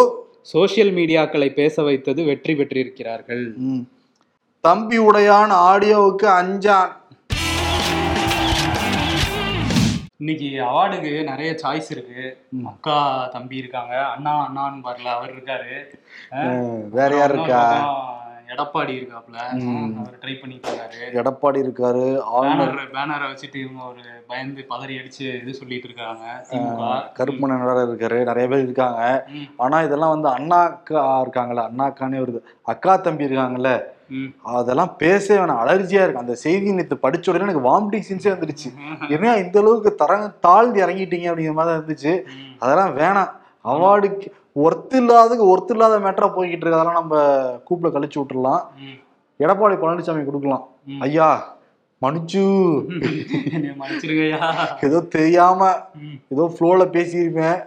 சோசியல் 0.52 0.92
மீடியாக்களை 0.92 1.54
பேச 1.54 1.82
வைத்தது 1.82 2.24
வெற்றி 2.24 2.54
பெற்றிருக்கிறார்கள். 2.54 3.44
ம், 3.56 3.82
தம்பி 4.60 4.98
உடையான் 4.98 5.52
ஆடியோவுக்கு 5.70 6.26
அஞ்சான். 6.40 6.92
இன்னைக்கு 10.20 10.48
அவார்டுக்கு 10.66 11.12
நிறைய 11.30 11.50
சாய்ஸ் 11.62 11.88
இருக்கு. 11.90 12.24
அக்கா 12.72 12.96
தம்பி 13.32 13.56
இருக்காங்க. 13.56 13.94
அண்ணா 14.14 14.32
அண்ணான்னு 14.44 14.86
வரல 14.88 15.08
அவர் 15.16 15.32
இருக்காரு. 15.36 15.72
வேற 16.96 17.10
யார் 17.16 17.34
இருக்கா? 17.34 17.62
எடப்பாடி 18.54 18.92
இருக்காப்ல. 18.98 19.36
அவர் 20.00 20.18
ட்ரை 20.22 20.34
பண்ணிட்டு 20.40 20.68
இருக்காரு. 20.70 21.00
எடப்பாடி 21.20 21.58
இருக்காரு 21.64 22.04
பேனர் 22.44 22.92
பேனரை 22.96 23.26
வச்சுட்டு 23.30 23.58
இவங்க 23.64 23.82
ஒரு 23.92 24.02
பயந்து 24.30 24.66
பதறி 24.72 24.94
அடிச்சு 25.00 25.24
இது 25.40 25.54
சொல்லிட்டு 25.60 25.88
இருக்காங்க 25.90 26.24
திமுக. 26.50 26.90
கருப்பணன் 27.18 27.66
வேற 27.70 27.80
இருக்காரு 27.88 28.18
நிறைய 28.30 28.48
பேர் 28.52 28.66
இருக்காங்க. 28.66 29.00
ஆனா 29.64 29.78
இதெல்லாம் 29.88 30.14
வந்து 30.14 30.30
அண்ணா 30.36 30.60
அக்கா 30.70 31.02
இருக்காங்கல்ல 31.24 31.64
அண்ணா 31.70 31.86
அக்கானே 31.90 32.22
வருது 32.24 32.42
அக்கா 32.74 32.94
தம்பி 33.08 33.28
இருக்காங்கல்ல. 33.30 33.72
அதெல்லாம் 34.56 34.92
பேசவே 35.02 35.38
வேணாம். 35.40 35.60
அலர்ஜியா 35.64 36.02
இருக்கு. 36.04 36.22
அந்த 36.24 36.34
செய்தி 36.44 36.74
நேற்று 36.78 36.96
படிச்ச 37.04 37.30
உடனே 37.32 37.46
எனக்கு 37.46 37.66
வாமிட்டிங் 37.68 38.06
சென்ஸே 38.08 38.30
வந்துருச்சு 38.34 38.70
என்ன 39.14 39.36
இந்த 39.44 39.56
அளவுக்கு 39.62 39.92
தரங்க 40.02 40.26
தாழ்ந்து 40.46 40.84
இறங்கிட்டீங்க 40.86 41.28
அப்படிங்கிற 41.30 41.56
மாதிரி 41.60 41.78
இருந்துச்சு. 41.78 42.12
அதெல்லாம் 42.62 42.92
வேணாம். 43.00 43.32
அவார்டுக்கு 43.72 44.28
ஒர்த்து 44.64 44.96
இல்லாததுக்கு 45.02 45.46
ஒர்த்து 45.52 45.74
இல்லாத 45.76 45.94
மேட்டரா 46.04 46.28
போய்கிட்டு 46.36 46.64
இருக்கு. 46.64 46.78
அதெல்லாம் 46.78 47.00
நம்ம 47.00 47.22
கூப்பிட 47.68 47.90
கழிச்சு 47.94 48.18
விட்டுறலாம். 48.20 48.62
எடப்பாடி 49.44 49.76
பழனிசாமி 49.82 50.24
கொடுக்கலாம். 50.30 50.64
ஐயா 51.06 51.28
மன்னிச்சிருங்கய்யா. 52.04 54.48
ஏதோ 54.84 55.00
தெரியாம. 55.00 55.76
ஏதோ 56.28 56.54
ஃப்ளோல 56.54 56.96
பேசியிருப்பேன். 56.96 57.58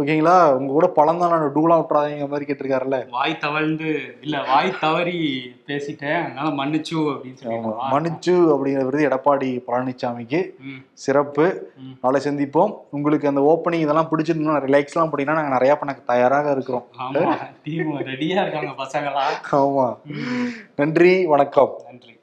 ஓகேங்களா? 0.00 0.52
உங்க 0.52 0.72
கூட 0.72 0.88
பழம் 0.88 1.18
தான் 1.18 1.30
நான் 1.30 1.54
டூலாம் 1.54 1.82
விட்டுறாதீங்க 1.82 2.28
மாதிரி 2.28 2.48
கேட்டிருக்காருல்ல. 2.48 3.10
வாய் 3.10 3.38
தவழ்ந்து 3.38 4.14
இல்ல 4.22 4.42
வாய் 4.42 4.76
தவறி 4.80 5.52
பேசிட்டேன். 5.66 6.24
அதனால 6.24 6.60
மன்னிச்சு 6.60 7.12
அப்படின்னு. 7.12 7.34
சொல்லி 7.34 7.56
மன்னிச்சு 7.94 8.54
அப்படிங்கிற 8.54 8.84
விருது 8.84 9.08
எடப்பாடி 9.08 9.62
பழனிசாமிக்கு. 9.66 10.52
சிறப்பு. 10.92 11.70
நாளை 12.00 12.20
சந்திப்போம். 12.24 12.76
உங்களுக்கு 12.90 13.28
அந்த 13.28 13.52
ஓப்பனிங் 13.52 13.74
இதெல்லாம் 13.74 14.10
பிடிச்சிருந்தோம் 14.10 14.68
ரிலாக்ஸ்லாம் 14.68 15.12
பண்ணினா 15.12 15.24
நாங்கள் 15.24 15.50
நிறைய 15.50 15.76
பண்ண 15.76 15.98
தயாராக 16.06 16.50
இருக்கிறோம். 16.50 16.84
ஆமா. 17.02 17.38
டீம் 17.62 18.00
ரெடியா 18.00 18.20
இருக்காங்க 18.20 18.84
பசங்களா 18.84 19.26
ஆமா. 19.52 19.96
நன்றி 20.76 21.26
வணக்கம். 21.26 21.78
நன்றி. 21.90 22.20